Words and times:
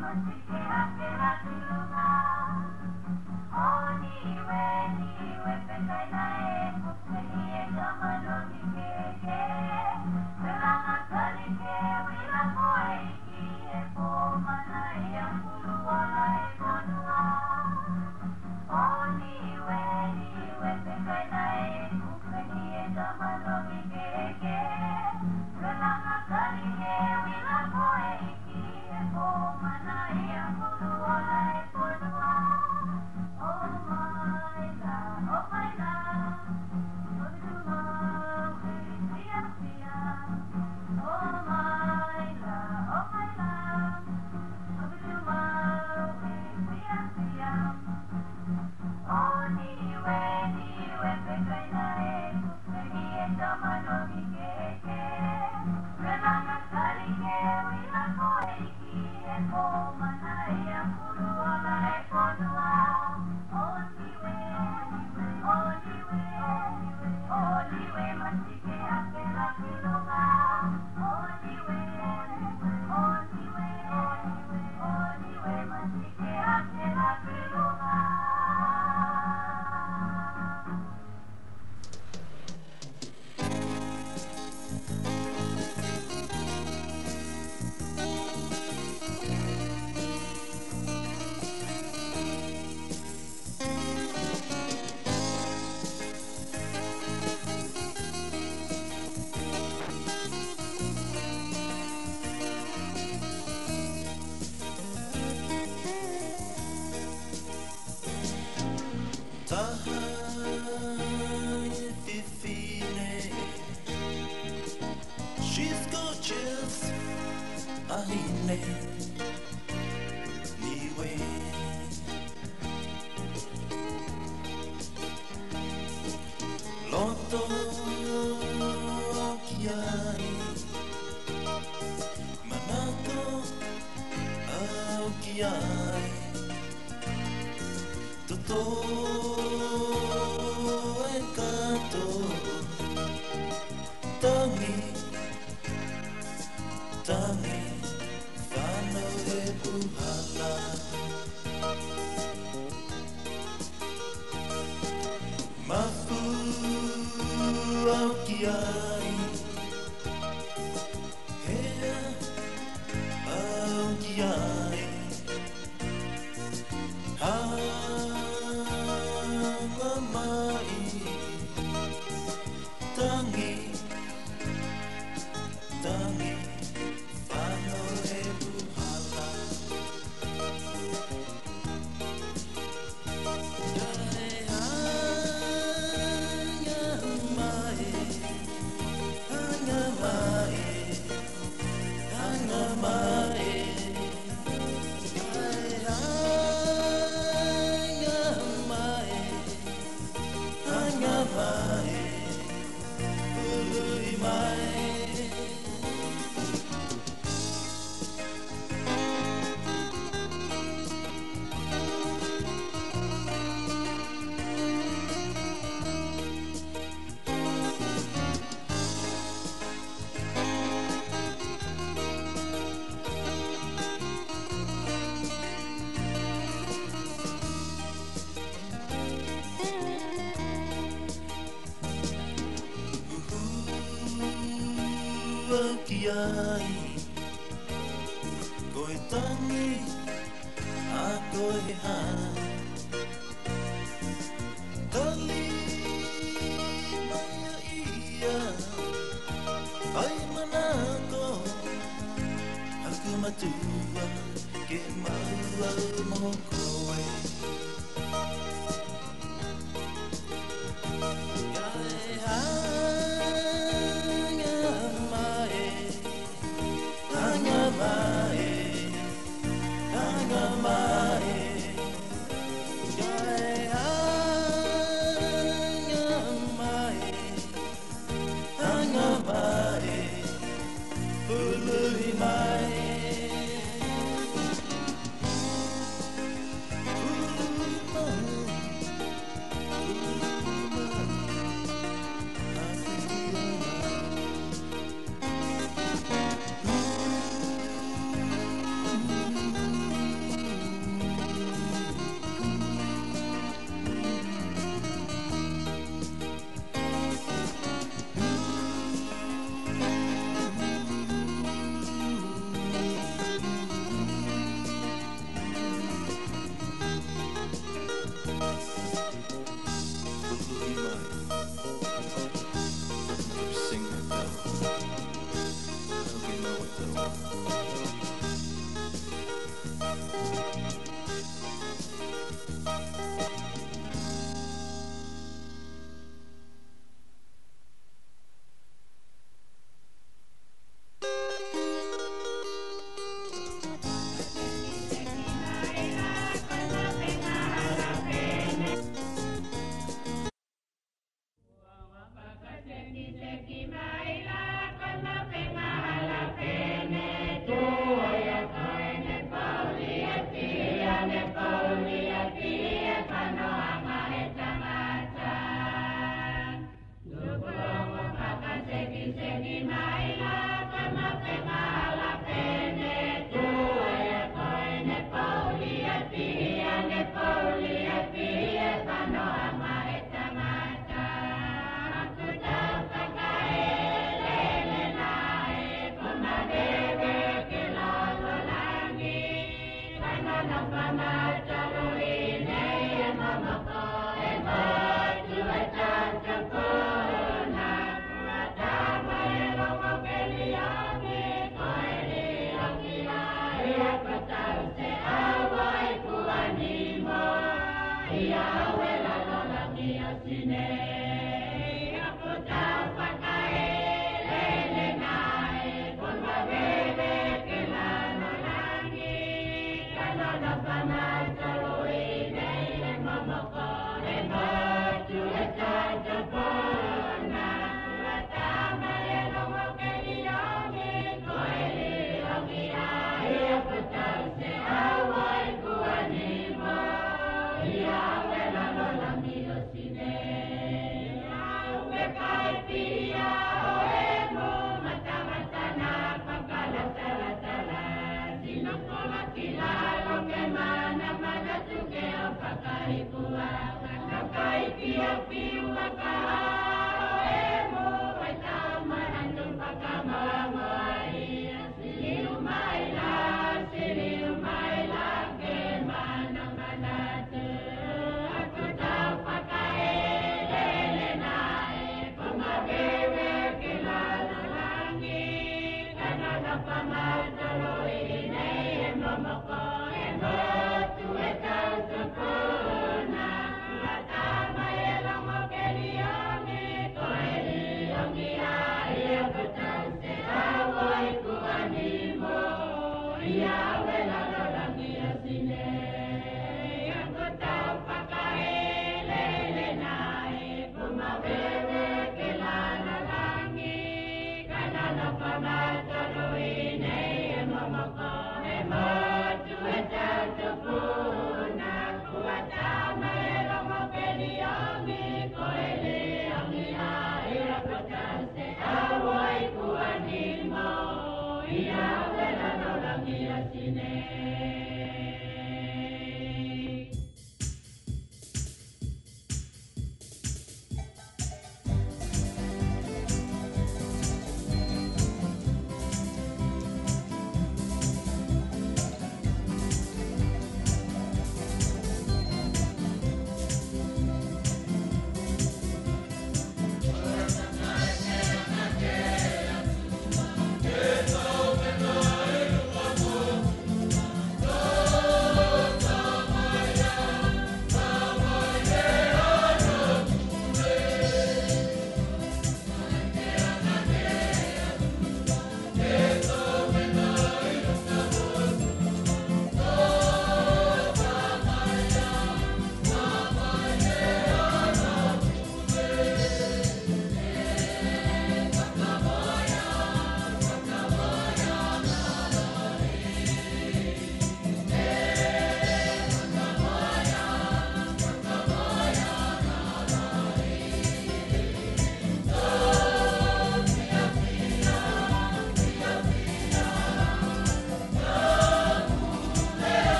must 0.00 0.16
be 0.26 1.00
you. 1.00 1.05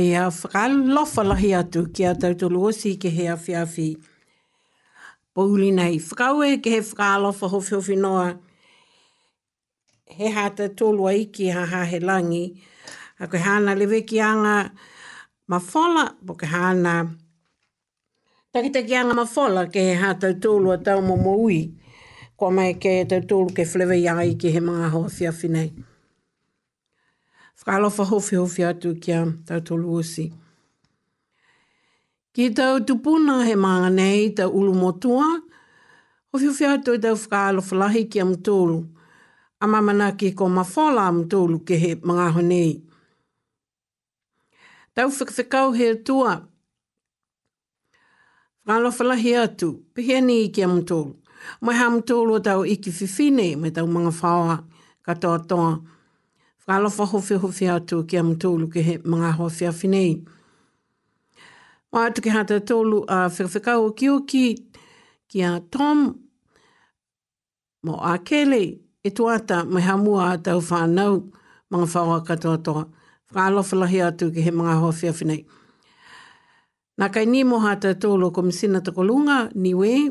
ai 0.00 0.14
a 0.16 0.28
whakalofa 0.40 1.22
lahi 1.30 1.50
atu 1.60 1.80
ki 1.96 2.02
a 2.10 2.14
tautolo 2.22 2.58
osi 2.68 2.90
ke 3.02 3.10
he 3.16 3.24
a 3.32 3.36
whiawhi. 3.44 3.88
Pouli 5.36 5.68
nei, 5.80 5.96
whakaue 6.08 6.48
ke 6.64 6.70
he 6.76 6.80
whakalofa 6.90 7.50
hofi 7.54 7.74
hofi 7.76 7.96
noa. 8.04 8.28
He 10.18 10.30
hata 10.36 10.68
tolo 10.80 11.08
ai 11.12 11.24
ki 11.36 11.50
ha 11.56 11.64
ha 11.72 11.82
he 11.92 11.98
langi. 12.00 12.44
A 13.22 13.26
koe 13.28 13.40
hana 13.46 13.74
lewe 13.80 14.00
ki 14.10 14.20
anga 14.30 14.56
ma 15.48 15.58
whala, 15.58 16.04
bo 16.22 16.34
hana 16.54 16.94
takita 18.54 18.86
ki 18.88 18.94
anga 19.00 19.14
ma 19.14 19.26
whala 19.36 19.66
ke 19.74 19.82
he 19.88 19.94
hata 20.04 20.32
tolo 20.44 20.72
a 20.72 20.78
tau 20.78 21.00
mo 21.02 21.16
mo 21.16 21.36
ui. 21.46 21.60
Kwa 22.38 22.50
mai 22.50 22.72
ke 22.82 22.96
tautolo 23.10 23.10
ke 23.10 23.12
he 23.18 23.24
ke 23.24 23.26
tautolo 23.28 23.56
ke 23.56 23.70
whlewe 23.72 23.98
ia 24.04 24.16
ai 24.16 24.34
ki 24.40 24.50
he 24.56 24.60
mga 24.70 24.88
hoa 24.96 25.08
whiawhi 25.18 25.50
nei 25.56 25.70
whakalofa 27.66 28.04
hofi 28.04 28.36
hofi 28.36 28.64
atu 28.64 28.94
kia 29.02 29.26
tau 29.46 29.60
tolu 29.60 29.94
osi. 29.94 30.32
Ki 32.34 32.50
tau 32.56 32.80
tupuna 32.86 33.44
he 33.46 33.54
maa 33.64 33.88
nei 33.90 34.30
tau 34.36 34.48
ulu 34.58 34.72
motua, 34.82 35.26
hofi 36.32 36.46
hofi 36.50 36.64
atu 36.74 36.92
tau 37.02 37.14
whakalofa 37.16 37.74
lahi 37.80 38.02
kia 38.10 38.24
mtolu, 38.24 38.78
a 39.62 39.66
mamana 39.66 40.12
ki 40.18 40.28
ko 40.38 40.44
mawhala 40.56 41.12
mtolu 41.12 41.58
ke 41.66 41.74
he 41.82 41.90
mga 42.08 42.26
honei. 42.34 42.72
Tau 44.94 45.08
whikawhikau 45.10 45.68
he 45.78 45.88
tua, 46.06 46.32
whakalofa 48.66 49.04
lahi 49.10 49.32
atu, 49.44 49.68
pehe 49.94 50.20
ni 50.20 50.48
kia 50.54 50.68
mtolu. 50.68 51.14
Mai 51.60 51.76
ha 51.78 51.90
mtolu 51.90 52.40
tau 52.44 52.64
iki 52.64 52.90
fifine 52.92 53.46
me 53.60 53.70
tau 53.70 53.86
mga 53.86 54.12
whaoa 54.20 54.56
katoa 55.06 55.38
toa 55.48 55.72
whakalofa 56.66 57.04
hofe 57.06 57.34
hofe 57.34 57.68
atu 57.70 58.04
ki 58.06 58.18
am 58.18 58.34
tōlu 58.36 58.68
ke 58.72 58.82
he 58.82 58.98
mga 58.98 59.32
hofe 59.38 59.66
a 59.68 59.72
whinei. 59.72 60.20
Wa 61.92 62.06
atu 62.06 62.22
ke 62.22 62.30
hata 62.30 62.60
tōlu 62.60 63.04
a 63.08 63.28
whikawhikau 63.28 63.96
ki 63.96 64.08
o 64.08 64.20
ki 64.20 64.42
ki 65.28 65.42
a 65.42 65.60
Tom 65.70 66.20
mo 67.82 67.94
a 68.00 68.18
Kelly 68.18 68.78
e 69.04 69.08
ata 69.28 69.64
mai 69.64 69.82
hamua 69.82 70.34
a 70.34 70.38
tau 70.38 70.60
whanau 70.60 71.30
mga 71.70 71.86
whawa 71.94 72.24
katoa 72.24 72.62
toa. 72.62 72.88
Whakalofa 73.32 73.76
lahi 73.76 74.02
atu 74.04 74.30
ke 74.30 74.42
he 74.44 74.50
mga 74.50 74.80
hofe 74.80 75.08
a 75.08 75.12
whinei. 75.12 75.46
Nā 77.00 77.08
kai 77.12 77.24
ni 77.24 77.42
mo 77.44 77.58
hata 77.60 77.94
tōlu 77.94 78.32
ko 78.34 78.42
misina 78.42 78.80
takolunga 78.82 79.50
ni 79.54 79.72
we 79.74 80.10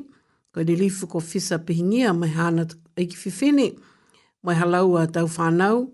ko 0.53 0.63
ni 0.63 0.75
lifu 0.75 1.07
ko 1.07 1.19
fisa 1.19 1.59
pihingia 1.59 2.13
mai 2.17 2.29
hana 2.29 2.65
aiki 2.97 3.15
whiwhine 3.15 3.77
mai 4.43 4.55
halau 4.55 4.97
a 4.99 5.05
tau 5.07 5.27
whanau 5.29 5.93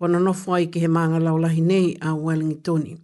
ko 0.00 0.08
na 0.08 0.16
nofo 0.16 0.56
ai 0.56 0.64
ke 0.72 0.80
he 0.80 0.88
maanga 0.88 1.20
laulahi 1.20 1.60
nei 1.60 1.88
a 2.00 2.16
Wellingtoni. 2.16 2.94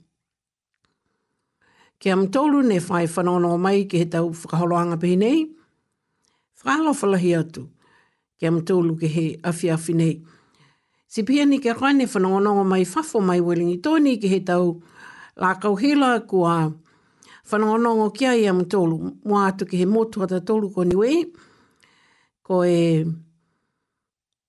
Ke 2.01 2.09
am 2.09 2.25
tolu 2.33 2.63
ne 2.65 2.79
whai 2.81 3.05
whanono 3.05 3.53
o 3.53 3.59
mai 3.61 3.85
ke 3.85 4.01
he 4.01 4.07
tau 4.09 4.31
whakaholoanga 4.33 4.97
pehi 5.03 5.19
nei, 5.21 5.45
whakalo 6.63 6.97
falahi 6.97 7.35
atu 7.37 7.69
ke 8.41 8.49
am 8.49 8.63
tolu 8.65 8.97
he 9.03 9.37
afi 9.45 9.69
afi 9.69 9.93
nei. 9.95 10.23
Si 11.07 11.23
pia 11.23 11.45
ni 11.45 11.59
ke 11.61 11.77
rane 11.77 12.09
whanono 12.09 12.57
o 12.65 12.65
mai 12.65 12.89
fafo 12.89 13.21
mai 13.21 13.45
Wellingtoni 13.45 14.17
ke 14.23 14.33
he 14.33 14.41
tau 14.41 14.81
la 15.37 15.53
kauhila 15.61 16.25
kua 16.27 16.73
whanono 17.53 17.93
o 18.07 18.11
kia 18.11 18.31
i 18.33 18.49
am 18.49 18.65
tolu. 18.65 19.13
Mua 19.29 19.51
atu 19.53 19.69
ke 19.69 19.77
he 19.77 19.85
motu 19.85 20.23
ata 20.25 20.41
tolu 20.41 20.73
koni 20.73 20.95
we, 20.97 21.27
ko 22.41 22.65
e... 22.65 23.05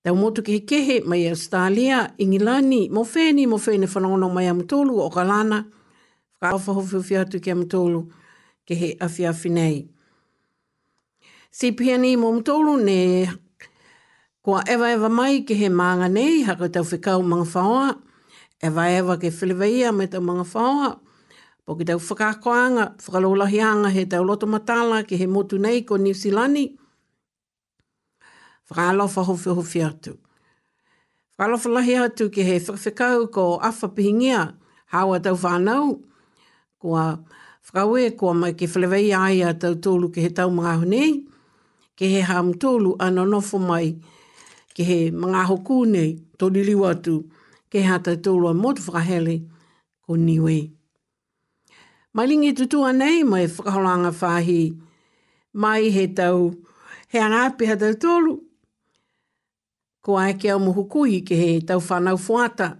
Tau 0.07 0.15
motu 0.15 0.39
ki 0.41 0.61
kehe 0.63 0.95
mai 1.03 1.25
Australia, 1.27 2.11
Ingilani, 2.23 2.87
mofeni, 2.89 3.43
mofeni, 3.47 3.85
mo 3.87 3.87
whanongono 3.93 4.29
mai 4.33 4.47
amatolu 4.47 4.95
o 5.05 5.09
ka 5.11 5.23
lana, 5.27 5.57
whakaofa 6.41 6.73
hofu 6.77 7.01
whiatu 7.09 7.39
ke 7.43 7.51
amatolu 7.51 7.99
ke 8.65 8.75
he 8.79 8.89
awhi 9.03 9.51
nei. 9.51 9.81
Si 11.51 11.71
piani 11.75 12.13
mo 12.21 12.29
amatolu 12.31 12.77
ne 12.87 12.99
kua 14.43 14.61
ewa 14.73 14.91
ewa 14.95 15.09
mai 15.17 15.41
ke 15.45 15.59
he 15.59 15.67
maanga 15.79 16.07
nei, 16.07 16.41
haka 16.47 16.69
tau 16.75 16.85
whikau 16.87 17.19
mga 17.27 17.45
whaoa, 17.53 17.89
ewa 18.67 18.87
ewa 18.99 19.17
ke 19.21 19.27
whiliwaia 19.37 19.91
me 19.97 20.07
tau 20.07 20.21
mga 20.29 20.45
whaoa, 20.53 20.93
po 21.65 21.75
ki 21.75 21.83
tau 21.89 21.99
whakakoanga, 22.07 22.85
whakalolahianga 23.03 23.91
he 23.91 24.05
tau 24.07 24.23
loto 24.23 24.47
matala 24.47 25.03
he 25.09 25.27
motu 25.27 25.59
nei 25.59 25.81
ko 25.83 25.97
New 25.97 26.13
Zealandi, 26.13 26.65
whakalofa 28.69 29.23
hofi 29.23 29.49
hofi 29.49 29.80
atu. 29.84 30.17
Whakalofa 31.39 31.69
lahi 31.69 31.95
atu 32.08 32.32
ki 32.32 32.43
he 32.43 32.60
whakawhikau 32.60 33.32
ko 33.32 33.60
awha 33.62 33.88
pihingia 33.95 34.56
hawa 34.91 35.19
tau 35.23 35.36
whanau, 35.36 36.03
ko 36.80 36.95
a 36.95 37.19
whakawe 37.71 38.17
ko 38.17 38.30
a 38.30 38.34
mai 38.34 38.53
ki 38.53 38.65
whalewei 38.67 39.13
ai 39.17 39.41
a 39.41 39.53
tau 39.53 39.73
tōlu 39.75 40.13
ki 40.13 40.21
he 40.21 40.30
tau 40.30 40.49
mga 40.49 40.75
honi, 40.82 41.25
ki 41.95 42.08
he 42.15 42.21
ham 42.21 42.53
tōlu 42.53 42.95
ana 42.99 43.25
mai 43.60 43.95
ki 44.73 44.84
he 44.84 45.12
mga 45.12 45.45
hoku 45.47 45.86
nei 45.86 46.19
tōliliu 46.38 46.84
atu, 46.93 47.23
ki 47.69 47.80
he 47.82 47.99
tau 48.03 48.15
tōlu 48.15 48.49
a 48.49 48.53
motu 48.53 48.82
whakahele 48.82 49.43
ko 50.06 50.13
niwe. 50.15 50.73
Mai 52.13 52.27
lingi 52.27 52.53
tutua 52.53 52.91
nei 52.93 53.23
mai 53.23 53.47
whakaholanga 53.47 54.12
whahi, 54.12 54.73
mai 55.53 55.89
he 55.91 56.08
tau, 56.08 56.51
he 57.10 57.19
anapi 57.19 57.65
ha 57.67 57.75
tau 57.93 58.43
ko 60.07 60.15
ai 60.17 60.37
ke 60.39 60.47
au 60.53 60.59
muhukui 60.63 61.19
ke 61.27 61.35
he 61.35 61.47
tau 61.67 61.81
whanau 61.83 62.15
fuata. 62.15 62.77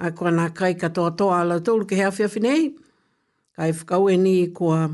A 0.00 0.10
kua 0.12 0.30
nā 0.32 0.48
kai 0.56 0.72
katoa 0.80 1.10
toa 1.16 1.42
alau 1.44 1.60
tūlu 1.60 1.84
ke 1.88 1.98
he 1.98 2.06
awhiawhi 2.08 2.40
nei. 2.44 2.62
Kai 3.56 3.72
whakau 3.76 4.08
e 4.08 4.16
ni 4.16 4.48
kua 4.56 4.88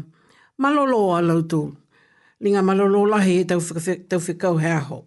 malolo 0.58 0.98
alau 1.14 1.44
tūlu. 1.46 1.76
Linga 2.42 2.64
malolo 2.66 3.04
lahi 3.06 3.36
e 3.44 3.44
tau 3.44 4.18
whikau 4.26 4.58
he 4.58 4.72
aho. 4.80 4.98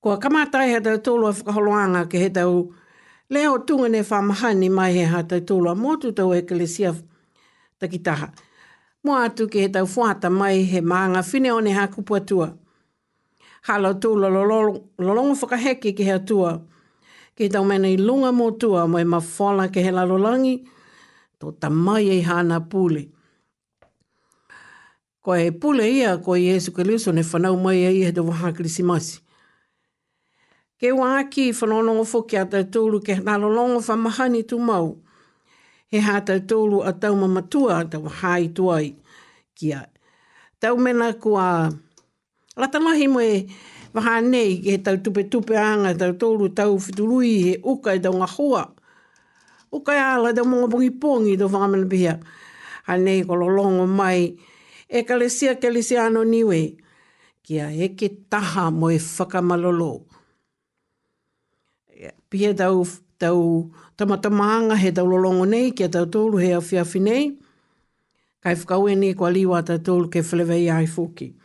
Kua 0.00 0.16
kamātai 0.16 0.70
he 0.72 0.80
tau 0.88 0.96
tūlu 1.10 1.28
whakaholoanga 1.34 2.06
ke 2.08 2.24
he 2.24 2.30
tau 2.32 2.56
leo 3.28 3.58
tunga 3.58 3.90
ne 3.92 4.00
whamahani 4.00 4.70
mai 4.72 4.90
he 4.96 5.04
ha 5.04 5.20
tau 5.22 5.44
tūlu 5.52 5.72
a 5.72 5.74
motu 5.74 6.14
tau 6.16 6.32
ekelesia 6.32 6.94
takitaha. 7.78 8.32
Mua 9.04 9.26
atu 9.28 9.50
ke 9.52 9.66
he 9.68 9.68
tau 9.68 9.84
fuata 9.84 10.30
mai 10.32 10.62
he 10.64 10.80
maanga 10.80 11.20
whineone 11.28 11.76
ha 11.76 11.90
kupua 11.92 12.24
tua 12.26 12.54
hala 13.66 13.92
tū 13.94 14.12
la 14.20 14.28
lolongo 14.28 15.34
whakaheke 15.40 15.92
ki 15.96 16.04
hea 16.08 16.18
tua. 16.18 16.50
Ki 17.36 17.48
tau 17.50 17.64
mena 17.64 17.88
i 17.90 17.96
lunga 17.96 18.30
mō 18.30 18.50
tua, 18.60 18.86
mo 18.86 18.98
e 19.00 19.04
mawhala 19.04 19.70
ke 19.72 19.82
he 19.82 19.90
lalolangi, 19.90 20.54
tō 21.40 21.54
tamai 21.60 22.10
e 22.12 22.20
hana 22.26 22.60
pule. 22.60 23.06
Ko 25.24 25.32
e 25.34 25.48
pule 25.50 25.88
ia, 25.90 26.16
ko 26.18 26.36
i 26.36 26.46
Esu 26.52 26.70
ke 26.76 26.84
liuso, 26.84 27.12
ne 27.12 27.24
whanau 27.24 27.56
mai 27.58 27.80
e 27.82 27.90
ia 28.02 28.12
te 28.12 28.20
waha 28.20 28.52
krisimasi. 28.52 29.18
Ke 30.78 30.92
wā 30.92 31.24
ki 31.30 31.48
i 31.48 31.54
whanonongo 31.56 32.04
whuki 32.04 32.38
a 32.40 32.44
tau 32.46 32.62
tūlu 32.68 33.00
ke 33.00 33.16
lalolongo 33.24 33.80
whamahani 33.80 34.44
tū 34.44 34.60
mau. 34.60 34.92
He 35.90 35.98
hā 36.02 36.20
tau 36.26 36.38
tūlu 36.50 36.82
a 36.86 36.92
tau 36.92 37.16
mamatua 37.16 37.80
a 37.80 37.84
tau 37.88 38.04
hai 38.20 38.48
tuai. 38.48 38.92
Kia. 39.56 39.88
Tau 40.60 40.76
mena 40.76 41.10
kua... 41.16 41.48
Tau 41.72 41.72
mena 41.72 41.83
Ratalahi 42.54 43.06
moe 43.10 43.34
waha 43.94 44.14
nei 44.32 44.50
ke 44.62 44.68
he 44.78 44.78
tau 44.86 44.94
tupe 45.04 45.22
tupe 45.32 45.54
anga, 45.70 45.90
tau 46.00 46.12
tolu 46.20 46.46
tau 46.58 46.72
fiturui 46.84 47.32
he 47.44 47.52
uka 47.72 47.90
i 47.98 47.98
e 47.98 48.02
tau 48.04 48.14
ngahua. 48.20 48.62
Uka 49.76 49.92
i 49.96 49.98
e 49.98 49.98
ala 50.14 50.30
tau 50.36 50.46
mga 50.52 50.70
pungi 50.70 50.90
pungi 51.02 51.32
tau 51.40 51.50
whangamana 51.52 51.86
pia. 51.92 52.14
Ha 52.86 52.92
nei 53.04 53.20
ko 53.26 53.32
lolongo 53.40 53.86
mai. 54.00 54.20
E 54.86 54.98
kalesia 55.08 55.52
kalesia 55.62 56.00
ano 56.06 56.22
niwe. 56.32 56.60
Kia 57.44 57.66
eke 57.84 58.08
taha 58.32 58.64
moe 58.80 58.96
whakamalolo. 59.16 59.92
Pia 62.30 62.50
tau 62.60 62.78
tau 63.22 63.40
tamatamaanga 63.98 64.74
he 64.82 64.88
tau 64.96 65.06
lolongo 65.12 65.42
nei, 65.52 65.66
kia 65.76 65.88
tau 65.94 66.06
tōru 66.14 66.36
he 66.44 66.48
awhiawhi 66.58 67.00
nei. 67.08 67.24
Kai 68.42 68.54
whakaue 68.58 68.90
nei 69.00 69.12
ko 69.18 69.24
liwa 69.34 69.58
tau 69.68 69.78
tolu 69.86 70.06
ke 70.12 70.20
whalewe 70.28 70.56
i 70.64 70.70
ai 70.70 70.86
fuki. 70.96 71.28
Kia 71.34 71.42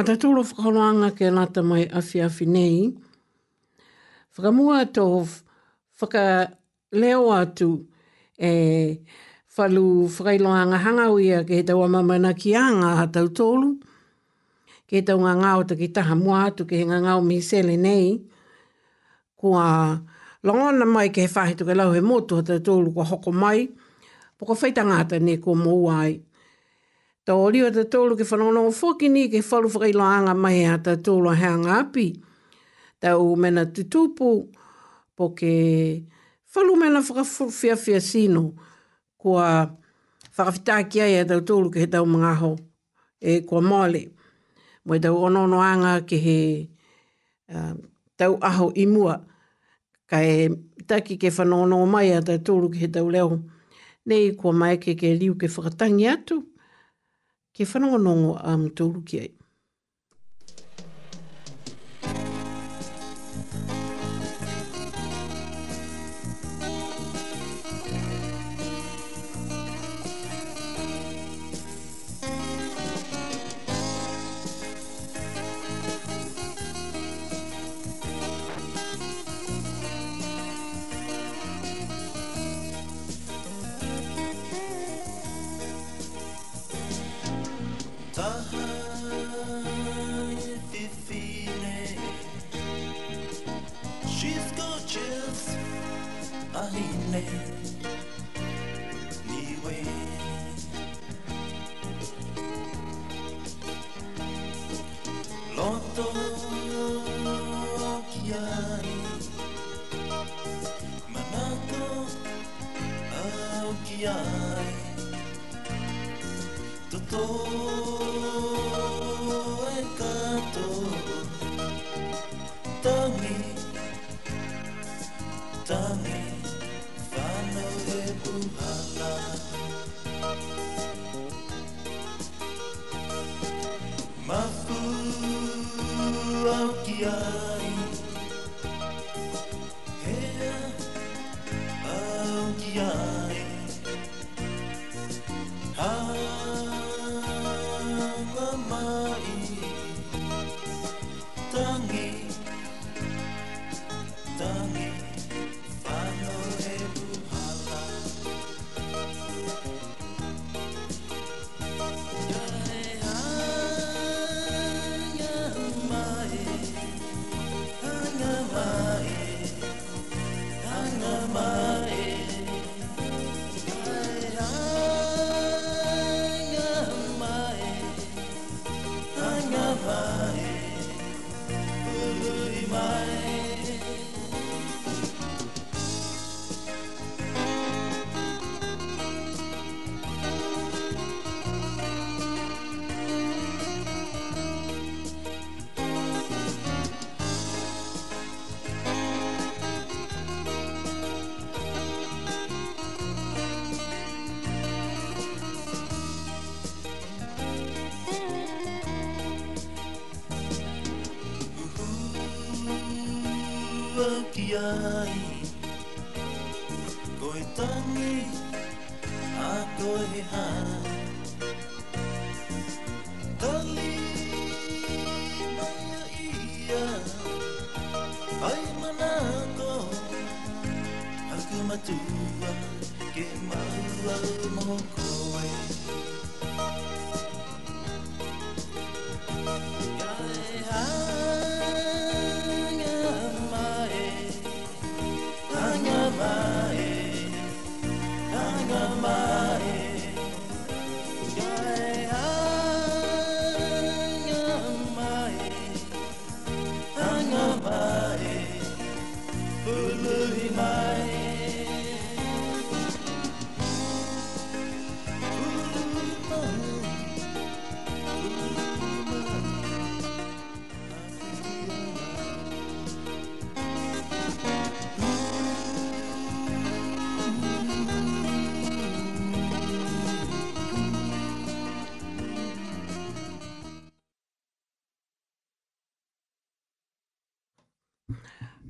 Ata 0.00 0.14
ta 0.16 0.22
tūro 0.24 0.40
whakaroanga 0.40 1.10
ke 1.12 1.28
lata 1.28 1.60
mai 1.62 1.82
awhi 1.98 2.22
awhi 2.24 2.46
nei. 2.48 2.76
Whakamua 4.32 4.86
tō 4.96 5.04
whaka 6.00 6.22
leo 7.00 7.26
atu 7.36 7.66
e 8.40 8.96
whalu 9.58 9.82
whakailoanga 10.08 10.78
hangau 10.86 11.18
ia 11.20 11.42
ke 11.44 11.58
he 11.60 11.66
tau 11.68 11.84
amamana 11.84 12.32
ki 12.32 12.54
a 12.56 12.62
ngā 12.80 12.94
hatau 13.02 13.28
tōlu. 13.40 13.74
Ke 14.88 15.02
he 15.04 15.04
tau 15.04 15.20
ngā 15.20 15.34
ngāo 15.42 15.68
ta 15.68 15.76
ki 15.76 15.90
taha 15.98 16.16
mua 16.16 16.46
atu 16.48 16.64
ke 16.70 16.80
he 16.80 16.88
ngā 16.88 17.02
ngāo 17.04 17.20
mi 17.28 17.42
sele 17.50 17.76
nei. 17.76 18.16
Kua 19.36 19.68
longona 20.42 20.88
mai 20.96 21.10
ke 21.12 21.28
he 21.28 21.34
whahe 21.36 21.52
tuke 21.60 21.76
lau 21.76 21.92
he 21.92 22.00
motu 22.00 22.40
hatau 22.40 22.56
tōlu 22.72 22.96
kua 22.96 23.04
hoko 23.12 23.36
mai. 23.44 23.66
Poko 24.40 24.56
whaita 24.64 24.80
ngāta 24.88 25.20
ne 25.20 25.36
kua 25.44 25.60
mōu 25.60 25.92
ai. 26.00 26.12
Tā 27.30 27.36
o 27.38 27.44
liwa 27.46 27.68
tā 27.70 27.84
tōlu 27.86 28.16
ke 28.18 28.24
whanono 28.26 28.64
o 28.66 28.70
whoki 28.74 29.06
ni 29.08 29.28
ke 29.30 29.38
whalu 29.46 29.68
whakailoanga 29.70 30.32
mai 30.34 30.64
a 30.66 30.74
tā 30.82 30.96
tōlu 30.98 31.28
a 31.30 31.36
heanga 31.38 31.76
api. 31.84 32.08
Tā 32.98 33.12
o 33.20 33.36
mena 33.38 33.62
tutupu 33.70 34.30
po 35.14 35.28
ke 35.38 35.52
whalu 36.56 36.74
mena 36.80 36.98
whakawhia 37.06 37.76
whia 37.84 38.00
sino 38.02 38.42
kua 39.16 39.46
whakawhitaki 40.38 41.04
ai 41.06 41.20
a 41.20 41.22
tā 41.30 41.38
tōlu 41.46 41.70
ke 41.70 41.84
he 41.86 41.86
tau 41.94 42.02
mga 42.02 42.32
ho 42.42 42.50
e 43.22 43.36
kua 43.46 43.62
maale. 43.62 44.02
Mo 44.82 44.98
e 44.98 45.02
tau 45.06 45.22
onono 45.30 45.62
anga 45.62 45.94
ke 46.02 46.18
he 46.26 46.36
tau 48.18 48.38
aho 48.42 48.72
i 48.74 48.88
mua 48.90 49.20
ka 50.10 50.18
e 50.18 50.48
taki 50.82 51.14
ke 51.16 51.30
whanono 51.38 51.78
mai 51.86 52.08
a 52.10 52.20
tā 52.26 52.40
tōlu 52.42 52.74
ke 52.74 52.82
he 52.82 52.90
tau 52.98 53.06
leo. 53.06 53.38
Nei 54.10 54.32
kua 54.34 54.50
mai 54.50 54.78
ke 54.82 54.98
ke 54.98 55.14
liu 55.14 55.38
ke 55.38 55.46
whakatangi 55.56 56.10
atu 56.16 56.42
ke 57.60 57.68
whanongonongo 57.68 58.30
a 58.40 58.54
um, 58.56 58.70
tōru 58.72 59.04
ki 59.08 59.16
ai. 59.20 59.28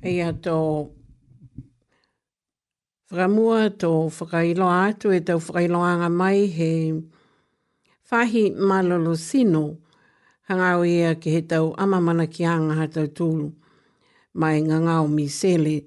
Ia 0.01 0.31
tō 0.33 0.89
whakamua, 3.11 3.69
tō 3.69 3.89
whakailoa 4.09 4.85
atu 4.87 5.11
e 5.13 5.19
tō 5.21 5.35
whakailoanga 5.37 6.09
mai 6.09 6.39
he 6.57 6.71
whahi 8.11 8.49
malolo 8.67 9.13
sino 9.15 9.77
hangau 10.49 10.81
ia 10.85 11.13
ki 11.15 11.29
he 11.35 11.41
tau 11.41 11.75
amamana 11.77 12.25
ki 12.25 12.45
anga 12.49 12.73
ha 12.81 12.87
tūlu 12.89 13.51
mai 14.41 14.61
ngā 14.65 14.79
ngāo 14.87 15.05
mi 15.11 15.27
sele 15.29 15.77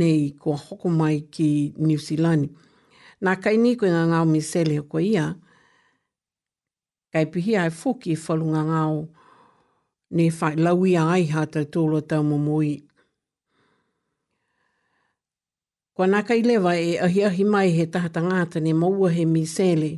nei 0.00 0.30
kua 0.32 0.56
hoko 0.56 0.88
mai 0.88 1.20
ki 1.20 1.74
New 1.76 1.98
Zealand. 2.00 2.48
Nā 3.24 3.36
kai 3.44 3.56
ni 3.60 3.76
koe 3.76 3.90
ngā 3.92 4.06
ngāo 4.08 4.24
mi 4.26 4.40
sele 4.40 4.80
ko 4.88 4.98
ia, 5.04 5.34
kai 7.12 7.26
pihi 7.28 7.58
ai 7.60 7.68
fuki 7.68 8.16
whalu 8.24 8.54
ngā 8.56 8.64
ngāo 8.72 8.96
ngā 9.02 9.23
ne 10.14 10.30
fai 10.30 10.54
lawi 10.56 10.96
ai 10.96 11.26
ha 11.26 11.42
tau 11.46 11.64
tōlo 11.74 12.00
tau 12.02 12.22
mumui. 12.24 12.88
Kwa 15.94 16.06
naka 16.06 16.34
i 16.34 16.42
lewa 16.42 16.74
e 16.78 16.98
ahi 16.98 17.24
ahi 17.28 17.44
mai 17.44 17.68
he 17.76 17.84
tahata 17.92 18.20
ngāta 18.26 18.58
ne 18.64 18.72
maua 18.80 19.08
he 19.16 19.24
misele, 19.34 19.90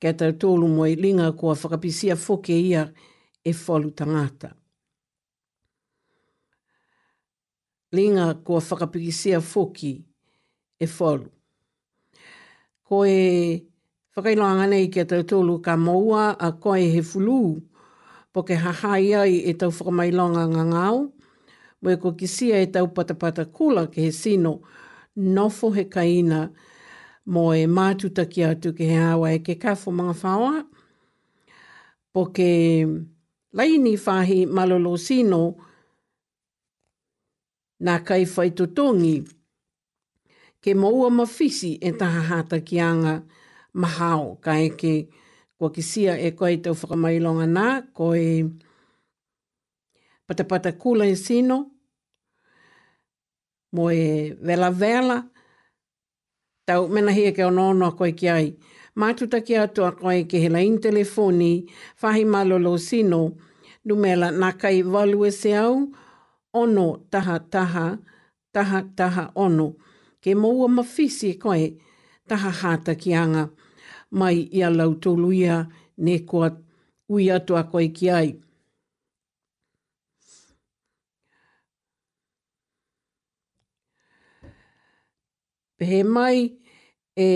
kia 0.00 0.12
tau 0.18 0.30
tōlu 0.42 0.66
moe 0.76 0.94
linga 1.02 1.28
kua 1.38 1.54
whakapisia 1.60 2.16
foke 2.16 2.50
ia 2.52 2.82
e 3.48 3.52
folu 3.52 3.90
tangata. 3.98 4.50
Linga 7.92 8.26
kua 8.44 8.60
whakapisia 8.60 9.40
foki 9.40 9.92
e 10.80 10.86
folu. 10.96 11.28
Ko 12.86 13.04
e 13.06 13.20
whakailoanga 14.16 14.66
nei 14.70 14.88
kia 14.88 15.04
tau 15.04 15.20
tōlu 15.24 15.60
ka 15.64 15.76
maua 15.76 16.32
a 16.46 16.52
koe 16.52 16.80
he 16.94 17.02
fuluu, 17.02 17.60
po 18.34 18.42
ke 18.42 18.58
hahai 18.58 19.14
ai 19.22 19.34
e 19.46 19.52
tau 19.58 19.70
whakamailonga 19.70 20.42
ngā 20.52 20.62
ngāo, 20.72 20.96
mwe 21.86 21.94
ko 22.02 22.10
kisia 22.18 22.58
e 22.58 22.66
tau 22.74 22.88
patapata 22.96 23.44
kula 23.56 23.86
ke 23.94 24.02
he 24.08 24.10
sino, 24.12 24.56
nofo 25.36 25.70
he 25.76 25.84
kaina 25.86 26.40
mo 27.32 27.44
e 27.54 27.62
mātutaki 27.76 28.42
atu 28.48 28.72
ke 28.74 28.88
he 28.90 28.96
awa 29.12 29.30
e 29.36 29.38
ke 29.46 29.54
kafo 29.62 29.92
mga 29.94 30.16
whaoa, 30.22 30.64
po 32.12 32.26
ke 32.34 32.48
laini 33.54 33.94
whahi 34.02 34.40
malolo 34.50 34.96
sino 34.98 35.40
nā 37.86 37.96
kai 38.06 38.24
whaitotongi 38.26 39.16
ke 40.62 40.74
maua 40.74 41.06
mawhisi 41.22 41.76
e 41.78 41.94
taha 42.02 42.22
hata 42.34 42.58
ki 42.66 42.80
anga 42.82 43.16
mahao 43.74 44.34
ka 44.42 44.58
eke 44.66 44.78
ke 45.06 45.22
kua 45.58 45.70
kisia 45.74 46.12
e 46.26 46.30
koe 46.38 46.56
tau 46.62 46.74
whakamailonga 46.78 47.46
nā, 47.46 47.66
koe 47.98 48.22
patapata 50.26 50.72
kula 50.82 51.04
e 51.06 51.16
sino, 51.16 51.58
mo 53.74 53.84
e 53.90 54.04
vela 54.46 54.70
vela, 54.80 55.18
tau 56.66 56.88
mena 56.94 57.12
hia 57.12 57.32
ke 57.36 57.44
onono 57.46 57.86
a 57.92 57.96
koe 57.98 58.12
ki 58.20 58.28
ai. 58.32 58.48
Mātuta 58.98 59.40
ki 59.46 59.56
atua 59.58 59.90
koe 59.98 60.22
ke 60.30 60.38
hela 60.42 60.60
in 60.62 60.76
telefoni, 60.82 61.66
whahi 62.02 62.22
malolo 62.26 62.76
sino, 62.78 63.20
numela 63.86 64.28
nakai 64.34 64.82
value 64.84 65.30
se 65.30 65.54
au, 65.58 65.74
ono 66.54 66.86
taha 67.10 67.38
taha, 67.50 67.86
taha 68.54 68.80
taha 68.96 69.24
ono. 69.34 69.68
Ke 70.22 70.34
moua 70.38 70.68
mawhisi 70.76 71.32
koe, 71.42 71.76
taha 72.28 72.50
hata 72.62 72.94
ki 72.94 72.94
Taha 72.94 72.94
hata 72.94 72.94
ki 72.94 73.12
anga 73.14 73.50
mai 74.18 74.38
i 74.58 74.62
a 74.62 74.70
lautolu 74.70 75.28
ia 75.32 75.56
ne 76.04 76.14
kua 76.28 76.48
ui 77.12 77.24
atu 77.36 77.52
a 77.56 77.62
koe 77.70 77.86
ki 77.96 78.06
ai. 78.20 78.30
Pehe 85.76 86.00
mai 86.14 86.38
e 87.16 87.26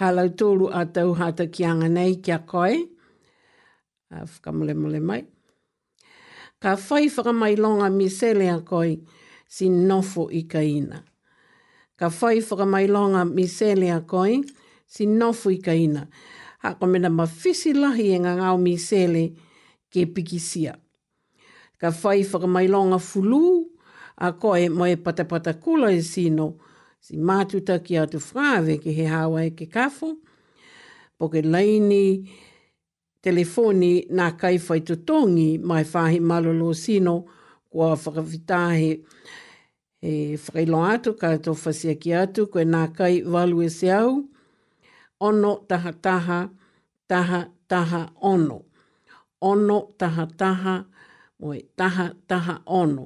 halau 0.00 0.28
tōru 0.40 0.66
a 0.72 0.82
tau 0.94 1.08
hata 1.20 1.44
ki 1.54 1.62
anga 1.70 1.88
nei 1.96 2.12
ki 2.24 2.30
a 2.38 2.38
koe. 2.50 2.74
A 4.14 4.22
whakamole 4.30 4.74
mole 4.82 5.00
mai. 5.08 5.22
Ka 6.62 6.70
whai 6.88 7.04
whakamailonga 7.16 7.88
mi 7.98 8.06
sele 8.18 8.46
a 8.50 8.58
koe 8.70 8.90
si 9.54 9.66
nofo 9.88 10.22
i 10.32 10.40
ka 10.52 10.60
ka 11.96 12.08
whai 12.10 12.86
longa 12.90 13.24
mi 13.24 13.44
sēle 13.46 13.88
a 13.96 14.00
koi, 14.02 14.40
si 14.86 15.06
nofu 15.06 15.50
i 15.50 15.58
ka 15.62 15.72
ina. 15.72 16.06
Ha 16.58 16.72
ko 16.78 16.86
mena 16.86 17.08
ma 17.10 17.24
whisi 17.26 17.72
lahi 17.72 18.08
e 18.14 18.18
ngangau 18.18 18.58
mi 18.58 18.76
sēle 18.78 19.22
ke 19.92 20.06
piki 20.14 20.40
sia. 20.40 20.74
Ka 21.78 21.90
whai 22.02 22.26
longa 22.68 22.98
fulu 22.98 23.66
a 24.18 24.32
koe 24.32 24.68
mo 24.68 24.84
e 24.86 24.96
patapata 24.96 25.52
kula 25.62 25.92
e 25.92 26.02
sino, 26.02 26.58
si 27.00 27.16
mātuta 27.16 27.78
ki 27.84 27.98
atu 28.02 28.18
whāwe 28.18 28.78
ke 28.82 28.90
he 28.96 29.04
hawa 29.06 29.44
e 29.46 29.50
ke 29.50 29.66
kafo, 29.66 30.16
po 31.18 31.28
ke 31.28 31.42
leini 31.42 32.26
telefoni 33.22 34.06
nā 34.10 34.32
kai 34.38 34.56
whai 34.58 34.80
tutongi 34.82 35.58
mai 35.58 35.84
whahi 35.84 36.18
malolo 36.20 36.72
sino 36.74 37.20
kua 37.70 37.94
whakawhitahe 37.94 38.92
e 40.04 40.36
whailo 40.52 40.78
atu, 40.92 41.10
ka 41.20 41.28
tō 41.44 41.52
whasiaki 41.60 42.10
atu, 42.22 42.42
koe 42.52 42.64
nā 42.68 42.82
kai 42.96 43.22
walu 43.32 43.62
e 43.66 43.70
se 43.72 43.88
au, 43.94 44.10
ono 45.26 45.52
taha 45.68 45.92
taha, 46.06 46.38
taha 47.08 47.40
taha 47.68 48.00
ono. 48.32 48.58
Ono 49.50 49.78
taha 50.00 50.26
taha, 50.40 50.74
oi, 51.48 51.58
taha 51.78 52.06
taha 52.28 52.54
ono. 52.82 53.04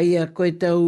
Aia 0.00 0.22
koe 0.36 0.50
tau, 0.62 0.82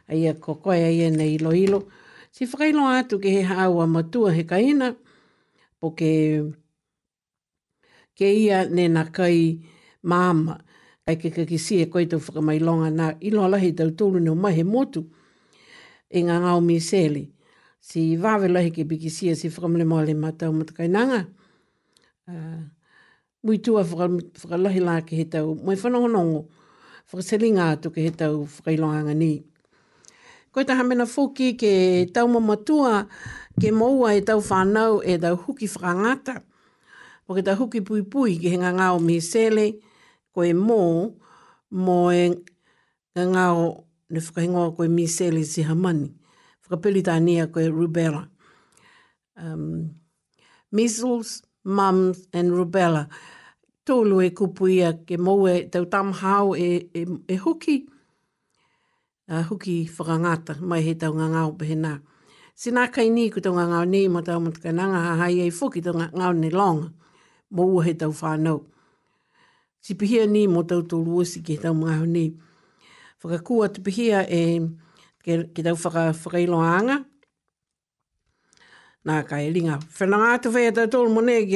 Aia 0.09 0.35
ko 0.37 0.55
koe 0.61 0.77
aia 0.85 1.09
nei 1.11 1.35
ilo 1.39 1.53
ilo. 1.57 1.81
Si 2.35 2.45
whakailo 2.45 2.85
atu 2.99 3.19
ke 3.23 3.31
he 3.35 3.43
haua 3.51 3.87
matua 3.89 4.31
he 4.37 4.43
kaina, 4.45 4.89
po 5.81 5.95
ke, 5.99 6.11
ke 8.19 8.27
ia 8.43 8.59
nena 8.77 9.03
kai 9.17 9.39
māma, 10.11 10.55
ai 11.09 11.17
ke 11.21 11.31
kakisi 11.37 11.81
e 11.85 11.89
koe 11.93 12.05
tau 12.11 12.21
whakamailonga 12.25 12.91
nā 12.99 13.09
ilo 13.29 13.45
alahi 13.47 13.73
tau 13.79 13.95
tūru 14.01 14.21
nio 14.21 14.35
mahe 14.45 14.65
motu, 14.67 15.03
e 16.17 16.23
ngā 16.27 16.37
ngāo 16.45 16.61
miseli. 16.65 17.25
Si 17.85 18.15
vāwe 18.17 18.49
lahi 18.49 18.71
ke 18.75 18.85
bikisia 18.89 19.37
si 19.39 19.49
whakamale 19.53 19.87
māle 19.89 20.15
mātau 20.19 20.53
matakainanga. 20.57 21.25
Uh, 22.25 22.33
ah, 22.33 22.61
mui 23.45 23.59
tua 23.61 23.83
whakalahi 23.85 24.81
lā 24.83 24.99
ke 25.09 25.17
he 25.17 25.25
tau 25.33 25.55
mai 25.55 25.77
whanongonongo. 25.79 26.45
Mui 26.47 26.64
whakaselinga 27.11 27.77
atu 27.77 27.93
ke 27.93 28.01
he 28.05 28.11
tau 28.13 28.49
whakailoanga 28.49 29.13
ni. 29.17 29.45
Koe 30.55 30.65
taha 30.65 30.83
mena 30.87 31.05
fuki 31.07 31.57
ke 31.59 32.07
tau 32.15 32.27
mamatua 32.31 33.07
ke 33.61 33.71
maua 33.75 34.15
e 34.15 34.21
tau 34.29 34.41
whanau 34.49 35.03
e 35.05 35.15
tau 35.19 35.37
huki 35.37 35.67
whakangata. 35.73 36.37
Po 37.27 37.35
ke 37.35 37.43
tau 37.43 37.57
huki 37.59 37.81
pui 37.87 38.03
pui 38.07 38.33
ke 38.41 38.49
henga 38.55 38.71
ngāo 38.79 38.99
me 39.07 39.19
sele, 39.21 39.67
koe 40.33 40.51
mō, 40.67 40.81
mō 41.85 41.99
e 42.21 42.25
ngāo 43.27 43.63
ne 44.11 44.19
whakahingoa 44.21 44.75
koe 44.77 44.89
me 44.89 45.07
sele 45.09 45.43
e 45.45 45.49
si 45.53 45.65
hamani. 45.65 46.11
Whakapeli 46.65 47.03
tānia 47.05 47.49
koe 47.53 47.67
rubella. 47.71 48.29
Um, 49.37 49.91
measles, 50.71 51.43
mums 51.65 52.27
and 52.33 52.53
rubella. 52.53 53.09
Rubella 53.11 53.33
tōlu 53.87 54.19
e 54.25 54.31
kupuia 54.31 54.93
ke 55.07 55.17
moue 55.19 55.69
tau 55.73 55.85
tam 55.85 56.13
hao 56.23 56.55
e, 56.57 56.89
e, 56.95 57.05
e 57.29 57.37
huki. 57.37 57.87
Uh, 59.29 59.43
huki 59.49 59.87
whakangata 59.89 60.57
mai 60.69 60.81
he 60.85 60.93
tau 61.01 61.13
ngā 61.17 61.27
ngāo 61.33 61.55
pe 61.59 61.65
he 61.71 61.77
nā. 61.77 61.95
Sina 62.55 62.87
kai 62.93 63.09
ni 63.09 63.29
ku 63.33 63.41
tau 63.41 63.53
ngā 63.57 63.65
ngāo 63.71 63.87
nei 63.89 64.09
ma 64.13 64.21
tau 64.23 64.41
matka 64.45 64.73
nanga 64.73 65.01
ha 65.07 65.15
hai 65.21 65.33
e 65.45 65.51
fuki 65.51 65.81
tau 65.85 65.93
ngā 65.97 66.11
ngāo 66.13 66.33
ni 66.39 66.51
long. 66.51 66.83
Mo 67.51 67.65
ua 67.77 67.85
he 67.87 67.95
tau 67.95 68.13
whānau. 68.13 68.65
Si 69.81 69.95
pihia 69.95 70.27
ni 70.29 70.47
mo 70.49 70.63
tau 70.63 70.81
tōlu 70.83 71.21
osi 71.25 71.43
ke 71.45 71.57
tau 71.61 71.73
ngā 71.73 71.95
ngāo 71.95 72.09
nei. 72.09 72.35
Whakakua 73.23 73.73
tu 73.75 73.81
pihia 73.85 74.25
e 74.29 74.43
ke, 75.25 75.41
ke 75.57 75.65
tau 75.65 75.77
whaka, 75.77 76.13
whakailo 76.25 76.61
anga. 76.65 77.01
Nā 79.09 79.23
kai 79.29 79.49
linga. 79.53 79.81
Whenangātu 80.01 80.53
whea 80.53 80.73
tau 80.87 81.09
mo 81.09 81.21
nei 81.21 81.47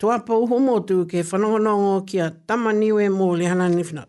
Toa 0.00 0.16
pau 0.26 0.42
humo 0.50 0.74
tu 0.88 0.96
ke 1.10 1.18
whanonga 1.28 1.58
nongo 1.66 1.92
kia 2.08 2.26
tamaniwe 2.46 3.04
mō 3.18 3.26
lehana 3.40 3.66
nifnat. 3.76 4.08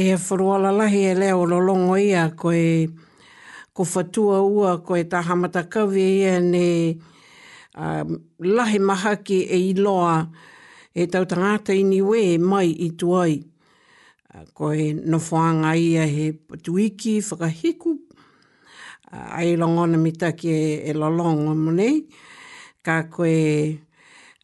e 0.00 0.02
he 0.12 0.16
whuruala 0.16 0.72
lahi 0.72 1.02
e 1.12 1.14
leo 1.14 1.44
lolongo 1.44 1.92
ia 1.98 2.30
koe 2.32 2.88
kufatua 3.76 4.40
ko 4.40 4.40
whatua 4.40 4.40
ua 4.40 4.72
ko 4.84 4.96
e 4.96 5.04
taha 5.04 5.36
matakawe 5.36 6.00
ia 6.20 6.40
ne 6.40 6.96
uh, 7.76 8.04
lahi 8.40 8.78
mahaki 8.80 9.44
e 9.44 9.68
iloa 9.70 10.30
e 10.94 11.06
tau 11.06 11.24
tangata 11.28 11.74
iniwe 11.74 12.38
mai 12.38 12.70
i 12.70 12.88
tuai. 12.96 13.44
Uh, 14.34 14.44
ko 14.54 14.72
e 14.72 14.94
ia 15.76 16.06
he 16.06 16.32
tuiki 16.62 17.20
whakahiku 17.20 17.98
uh, 19.12 19.36
ai 19.36 19.56
longona 19.56 19.98
mitaki 19.98 20.48
e, 20.48 20.82
e 20.88 20.92
lolongo 20.94 21.54
monei 21.54 22.06
ka 22.82 23.02
koe 23.10 23.76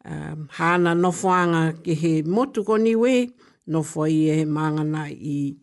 um, 0.04 0.48
hana 0.50 0.94
nofoanga 0.94 1.72
ki 1.82 1.94
he 1.94 2.22
motu 2.22 2.60
koniwe. 2.60 2.84
niwe 2.84 3.35
no 3.66 3.82
foi 3.82 4.14
e 4.30 4.44
mangana 4.46 5.06
i 5.10 5.56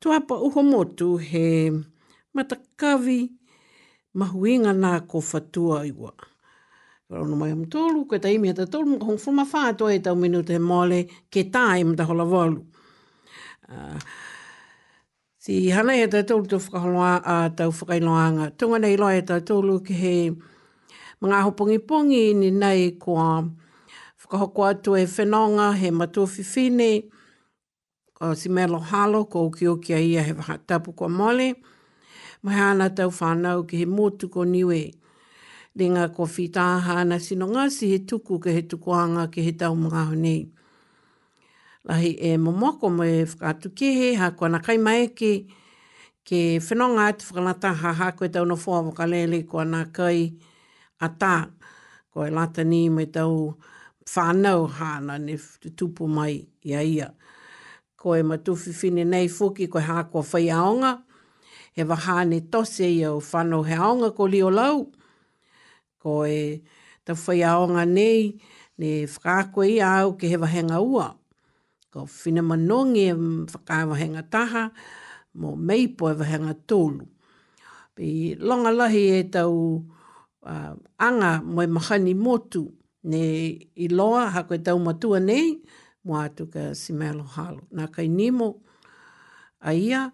tu 0.00 0.10
apa 0.12 0.34
uho 0.34 0.60
motu 0.62 1.16
he 1.16 1.70
matakavi 2.36 3.20
mahuinga 4.14 4.72
nā 4.82 5.00
ko 5.08 5.20
fatua 5.20 5.84
iwa. 5.86 6.12
Rau 7.10 7.24
no 7.28 7.36
mai 7.36 7.50
am 7.52 7.64
tōlu, 7.66 8.06
koe 8.08 8.18
ta 8.22 8.28
imi 8.30 8.48
hata 8.48 8.64
tōlu, 8.70 8.94
mga 8.96 9.04
hongfuma 9.06 9.44
whātua 9.50 9.92
e 9.94 9.98
tau 10.04 10.14
minu 10.16 10.40
te 10.46 10.56
mole 10.58 11.00
ke 11.32 11.44
tā 11.54 11.64
e 11.78 11.84
mta 11.84 12.06
hola 12.08 12.24
walu. 12.30 12.62
Ah, 13.68 13.98
si 15.42 15.58
hana 15.76 15.96
e 15.98 16.04
hata 16.06 16.22
tōlu 16.30 16.46
tō 16.52 16.60
whakaholoa 16.62 17.10
a 17.18 17.36
uh, 17.44 17.48
tau 17.58 17.68
whakailoanga. 17.80 18.48
Tunga 18.58 18.78
nei 18.86 18.96
loa 19.02 19.16
e 19.16 19.20
hata 19.20 19.40
tōlu 19.50 19.80
ke 19.86 19.94
he 19.98 20.14
mga 21.20 21.42
hopongi 21.48 21.78
pongi 21.90 22.24
ni 22.38 22.50
nei 22.54 22.94
koa 23.02 23.42
mga 23.42 23.62
ka 24.34 24.38
hoko 24.44 24.62
atu 24.70 24.90
e 24.98 25.04
whenonga 25.14 25.66
he 25.80 25.88
matua 25.98 26.26
whiwhine, 26.30 26.90
ko 28.16 28.34
si 28.40 28.48
melo 28.56 28.78
halo, 28.90 29.20
ko 29.32 29.38
uki 29.48 29.64
uki 29.74 29.90
a 29.94 29.98
ia 30.02 30.22
he 30.26 30.32
waha 30.32 30.56
kwa 30.98 31.08
mole, 31.08 31.48
mai 32.42 32.58
ana 32.70 32.88
tau 32.96 33.10
whanau 33.18 33.58
ki 33.68 33.74
he 33.80 33.84
motu 33.96 34.24
ko 34.34 34.40
niwe, 34.52 34.80
ringa 35.78 36.04
ko 36.16 36.22
whitaha 36.32 36.92
ana 37.02 37.16
sino 37.26 37.44
ngasi 37.46 37.82
he 37.92 37.98
tuku 38.08 38.34
ke 38.42 38.50
he 38.56 38.62
tukuanga 38.70 39.24
ke 39.32 39.38
he 39.46 39.52
tau 39.60 39.74
mga 39.84 40.00
honi. 40.08 40.38
Lahi 41.88 42.10
e 42.18 42.30
momoko 42.44 42.86
mo 42.96 43.04
e 43.04 43.22
whakatu 43.30 43.68
kehe, 43.78 44.16
ha 44.18 44.26
kua 44.36 44.48
na 44.48 44.58
kai 44.66 44.78
maeke, 44.86 45.32
ke 46.26 46.58
whenonga 46.66 47.02
atu 47.14 47.22
whakalata 47.30 47.70
ha 47.80 47.90
ha 47.98 48.06
koe 48.18 48.26
tau 48.34 48.42
na 48.44 48.56
fua 48.56 48.82
wakalele 48.82 49.46
kua 49.50 49.64
na 49.64 49.80
kai 49.96 50.32
ata, 51.06 51.50
koe 52.12 52.28
lata 52.36 52.62
ni 52.64 52.88
me 52.90 53.04
tau 53.06 53.32
whakalata 53.54 53.73
whanau 54.04 54.66
hana 54.66 55.18
ne 55.18 55.36
tupu 55.76 56.08
mai 56.08 56.46
ia 56.62 56.80
ia. 56.82 57.08
Ko 57.96 58.14
e 58.16 58.22
matufi 58.22 58.72
fine 58.72 59.04
nei 59.04 59.28
fuki 59.28 59.68
koe 59.68 59.82
hākua 59.82 60.22
whai 60.32 60.50
aonga, 60.52 60.98
he 61.72 61.82
wahane 61.84 62.40
tose 62.50 62.84
ia 62.90 63.12
o 63.12 63.20
whanau 63.20 63.64
he 63.66 63.74
aonga 63.76 64.12
ko 64.16 64.24
lio 64.28 64.48
lau. 64.50 64.86
Ko 66.00 66.24
e 66.26 66.60
ta 67.04 67.14
whai 67.26 67.42
aonga 67.48 67.84
nei, 67.86 68.36
ne 68.78 69.06
whakakoe 69.06 69.68
ia 69.68 70.02
au 70.04 70.16
ke 70.20 70.28
he 70.28 70.36
wahenga 70.36 70.80
ua. 70.82 71.14
Ko 71.90 72.04
whina 72.06 72.42
manongi 72.42 73.08
e 73.08 73.12
whakawahenga 73.16 74.22
taha, 74.30 74.70
mo 75.34 75.56
meipo 75.56 76.10
e 76.12 76.14
wahenga 76.20 76.54
tōlu. 76.68 77.06
Pi 77.94 78.34
longa 78.36 78.70
lahi 78.74 79.06
e 79.14 79.22
tau 79.30 79.82
uh, 80.44 80.74
anga 80.98 81.40
moe 81.42 81.66
mahani 81.70 82.14
motu, 82.18 82.66
ne 83.04 83.22
i 83.76 83.88
loa 83.88 84.28
ha 84.34 84.42
koe 84.48 84.58
tau 84.66 84.78
matua 84.80 85.18
nei, 85.20 85.48
mua 86.04 86.24
atu 86.28 86.46
ka 86.54 86.62
si 86.80 86.92
mealo 86.92 87.22
halo. 87.36 87.60
Nā 87.76 87.86
kai 87.94 88.08
nimo 88.08 88.48
a 89.60 89.72
ia 89.74 90.10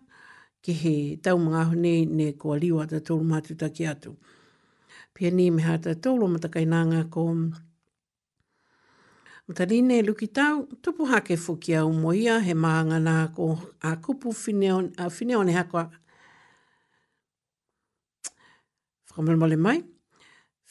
ke 0.64 0.72
he 0.82 0.94
tau 1.24 1.38
mga 1.38 1.62
nei 1.74 2.04
ne 2.06 2.32
koa 2.32 2.58
liwa 2.62 2.86
ta 2.90 3.00
tolu 3.06 3.24
matu 3.32 3.54
taki 3.62 3.86
atu. 3.92 4.14
Pia 5.14 5.30
ni 5.30 5.50
meha 5.50 5.78
ta 5.82 5.94
tolu 5.94 6.26
matakai 6.28 6.66
nanga 6.66 7.04
ko 7.10 7.24
Matari 9.48 9.80
ne 9.82 9.98
luki 10.06 10.28
tau, 10.30 10.62
tupu 10.82 11.02
hake 11.10 11.34
fukia 11.44 11.82
o 11.84 11.90
moia 11.92 12.38
he 12.40 12.54
maanga 12.54 12.98
nā 13.02 13.14
ko 13.34 13.58
a 13.82 13.96
kupu 13.98 14.30
fineo 15.16 15.42
ne 15.46 15.52
hakoa. 15.58 15.90
Whakamalamale 19.10 19.58
mai, 19.58 19.82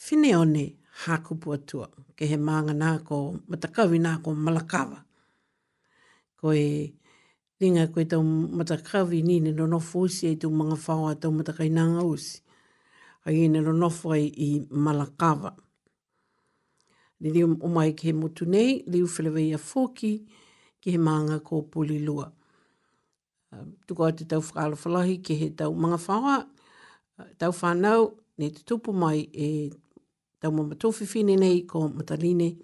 fineo 0.00 0.46
ne 0.48 0.64
hākupu 1.04 1.54
atua, 1.54 1.86
ke 2.16 2.26
he 2.28 2.36
maanga 2.36 2.74
nā 2.76 2.90
ko 3.04 3.18
matakawi 3.48 4.00
nā 4.02 4.18
ko 4.24 4.34
malakawa. 4.36 5.02
Ko 6.36 6.52
e 6.56 6.90
ringa 7.60 7.86
koe 7.94 8.04
tau 8.04 8.22
matakawi 8.24 9.22
ni 9.24 9.40
ne 9.40 9.52
no 9.56 9.66
nofo 9.68 10.04
usi 10.06 10.28
e 10.32 10.36
tu 10.40 10.50
mga 10.50 10.76
whaua 10.84 11.14
tau 11.20 11.30
matakai 11.32 11.70
nanga 11.72 12.02
usi. 12.04 12.40
Ai 13.24 13.44
e 13.44 13.48
ne 13.48 13.60
no 13.64 13.72
nofo 13.72 14.12
ai 14.16 14.26
i 14.36 14.52
malakawa. 14.68 15.54
Ni 17.20 17.30
liu 17.32 17.48
umai 17.60 17.92
ke 17.96 18.08
he 18.10 18.12
motu 18.12 18.46
nei, 18.48 18.80
liu 18.88 19.06
whilewe 19.08 19.42
ia 19.48 19.58
fōki 19.58 20.24
ke 20.80 20.90
he 20.92 20.98
maanga 21.00 21.38
ko 21.44 21.62
puli 21.62 21.98
lua. 22.04 22.32
Um, 23.52 23.76
tuko 23.86 24.06
atu 24.08 24.24
tau 24.28 24.40
whakalo 24.40 24.76
falahi 24.76 25.20
ke 25.24 25.36
he 25.36 25.50
tau 25.50 25.74
mga 25.74 25.98
whaua, 26.06 26.38
uh, 27.18 27.26
tau 27.38 27.52
whanau, 27.52 28.16
ne 28.38 28.50
te 28.50 28.62
tupu 28.64 28.92
mai 28.96 29.28
e 29.32 29.70
tau 30.40 30.50
mama 30.52 30.74
tōwhiwhine 30.74 31.36
nei 31.38 31.60
ko 31.68 31.88
Matarine. 31.88 32.56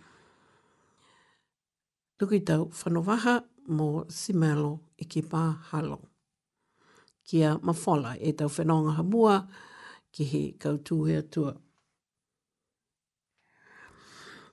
Tukui 2.19 2.41
tau 2.41 2.71
whanowaha 2.73 3.35
mō 3.69 3.89
Simelo 4.09 4.71
i 4.97 5.05
e 5.05 5.11
ki 5.11 5.21
pā 5.31 5.43
halo. 5.73 5.99
Kia 7.27 7.59
mawhala 7.59 8.15
e 8.19 8.33
tau 8.33 8.49
whenonga 8.49 8.95
ha 8.97 9.03
mua 9.03 9.39
ki 10.13 10.25
he 10.25 10.41
kautuhe 10.59 11.21
Ko 11.31 11.53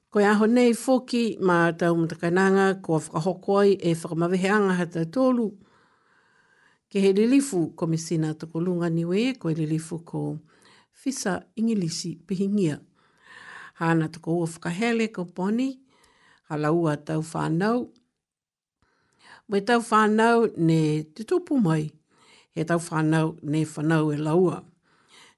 Koe 0.09 0.24
aho 0.26 0.45
nei 0.45 0.74
foki 0.74 1.38
mā 1.41 1.71
tau 1.78 1.95
mtakainanga 1.97 2.82
ko 2.84 2.99
whakahokoi 2.99 3.78
e 3.82 3.93
whakamawehianga 3.95 4.76
ha 4.78 4.86
tau 4.86 5.03
tōlu. 5.05 5.47
Ke 6.91 6.99
he 6.99 7.13
lilifu 7.13 7.71
komisina 7.76 8.34
tukulunga 8.34 8.89
niwe 8.89 9.34
ko 9.34 9.47
koe 9.49 9.53
lilifu 9.53 10.03
ko 10.05 10.38
Fisa 10.91 11.41
Ingilisi 11.55 12.15
Pihingia. 12.28 12.76
Pihingia 12.78 12.80
hana 13.74 14.07
tuko 14.09 14.38
ua 14.38 14.47
whakahele 14.47 15.07
ko 15.07 15.26
poni, 15.26 15.80
hala 16.43 16.71
ua 16.71 16.97
tau 16.97 17.21
whanau. 17.32 17.80
Mai 19.47 19.61
tau 19.67 19.82
whanau 19.89 20.39
ne 20.57 21.03
te 21.13 21.21
tupu 21.30 21.53
mai, 21.65 21.86
he 22.53 22.61
tau 22.69 22.80
whanau 22.88 23.28
ne 23.41 23.63
whanau 23.71 24.05
e 24.13 24.17
laua. 24.26 24.57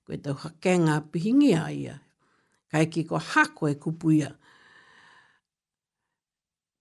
Koe 0.08 0.18
tau 0.24 0.34
hakenga 0.42 0.96
pihingia 1.12 1.64
ia, 1.82 1.96
kai 2.72 2.86
ki 2.92 3.02
ko 3.10 3.18
hako 3.18 3.64
e 3.70 3.76
kupuia. 3.84 4.30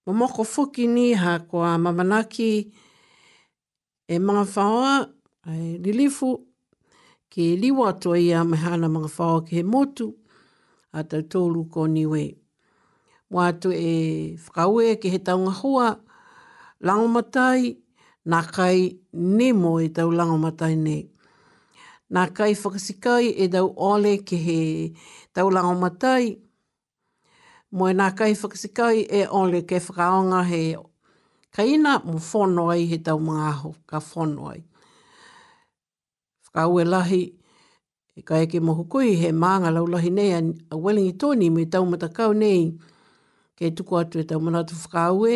Ma 0.06 0.12
moko 0.12 0.42
whuki 0.52 0.86
ni 0.86 1.14
ha 1.14 1.38
ko 1.38 1.46
kua 1.50 1.78
mamanaki 1.78 2.50
e 4.08 4.16
mga 4.18 4.44
whaoa, 4.54 5.06
e 5.48 5.78
lilifu, 5.82 6.30
ke 7.30 7.56
liwa 7.56 7.92
toa 8.00 8.18
ia 8.20 8.44
mehana 8.44 8.88
mga 8.88 9.08
whaoa 9.16 9.40
ke 9.46 9.56
he 9.56 9.62
motu, 9.62 10.12
a 10.94 11.02
tau 11.02 11.22
tōru 11.32 11.62
ko 11.74 11.86
niwe. 11.94 12.24
Mua 13.30 13.48
atu 13.50 13.70
e 13.74 13.92
whakaue 14.46 14.94
ki 15.02 15.08
he 15.10 15.18
taunga 15.26 15.50
hoa, 15.58 15.90
langomatai, 16.84 17.74
nā 18.30 18.40
kai 18.54 18.78
nemo 19.36 19.72
e 19.82 19.88
tau 19.96 20.10
langomatai 20.18 20.72
nei. 20.86 21.02
Nā 22.14 22.24
kai 22.36 22.52
whakasikai 22.62 23.32
e 23.44 23.48
tau 23.54 23.72
ole 23.90 24.12
ki 24.26 24.36
he 24.46 24.58
tau 25.34 25.50
langomatai, 25.50 26.38
Moe 27.78 27.90
nā 27.98 28.04
kai 28.18 28.32
whakasikai 28.38 28.98
e 29.20 29.24
ole 29.38 29.64
ke 29.66 29.80
whakaonga 29.82 30.44
he 30.46 30.76
ka 31.54 31.62
mo 32.06 32.18
whono 32.28 32.70
he 32.70 32.98
tau 32.98 33.18
mga 33.18 33.46
aho, 33.52 33.74
ka 33.84 33.98
whono 33.98 34.52
ai. 34.52 34.62
Whakaue 36.52 36.84
lahi, 36.86 37.32
E 38.14 38.22
ka 38.26 38.34
eke 38.44 38.58
mo 38.66 38.72
hukui 38.78 39.08
he 39.20 39.28
maanga 39.42 39.70
laulahi 39.76 40.10
nei 40.18 40.30
a, 40.38 40.40
a 40.74 40.76
welingi 40.82 41.12
tōni 41.22 41.46
mui 41.54 41.66
tau 41.72 41.82
matakau 41.90 42.30
nei 42.42 42.60
Kei 43.58 43.70
tuku 43.76 43.92
atu 44.00 44.16
e 44.18 44.24
tau 44.28 44.38
manatu 44.44 44.74
whakaue, 44.80 45.34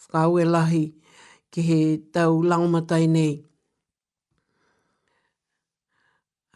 whakaue 0.00 0.42
lahi 0.54 0.84
ke 1.52 1.60
he 1.68 1.78
tau 2.14 2.34
langomatai 2.50 3.06
nei. 3.16 3.32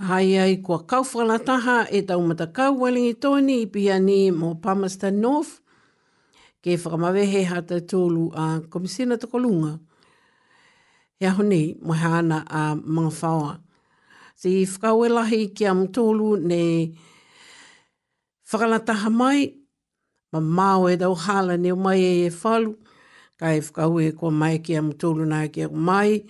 Hai 0.07 0.29
ai 0.43 0.55
kua 0.65 0.79
kauwhanataha 0.91 1.77
e 1.89 1.99
tau 2.09 2.21
matakau 2.29 2.71
welingi 2.85 3.15
tōni 3.25 3.55
i 3.65 3.71
pia 3.73 3.97
ni 4.09 4.19
mo 4.41 4.49
Palmerston 4.63 5.15
North 5.25 5.53
ke 6.63 6.69
he 7.33 7.41
hata 7.51 7.77
tōlu 7.91 8.25
a 8.43 8.61
komisina 8.73 9.15
tokolunga. 9.23 9.73
Ia 11.23 11.31
honi, 11.37 11.63
mohana 11.87 12.39
a 12.45 12.77
mga 12.97 13.13
whaoa. 13.21 13.55
Si 14.41 14.63
whakaue 14.67 15.09
lahi 15.11 15.49
ki 15.53 15.65
am 15.67 15.81
tōlu 15.91 16.37
ne 16.39 16.95
whakalataha 18.47 19.11
mai, 19.11 19.41
ma 20.31 20.39
māo 20.39 20.87
e 20.87 20.95
dau 21.01 21.17
hala 21.19 21.57
ne 21.59 21.73
o 21.75 21.79
mai 21.87 21.97
e 21.99 22.13
e 22.29 22.29
whalu, 22.31 22.77
ka 23.37 23.51
e 23.57 23.65
whakaue 23.67 24.13
ko 24.15 24.31
mai 24.31 24.61
ki 24.63 24.77
am 24.79 24.93
tōlu 24.95 25.27
nā 25.35 25.41
ki 25.53 25.65
am 25.67 25.83
mai, 25.91 26.23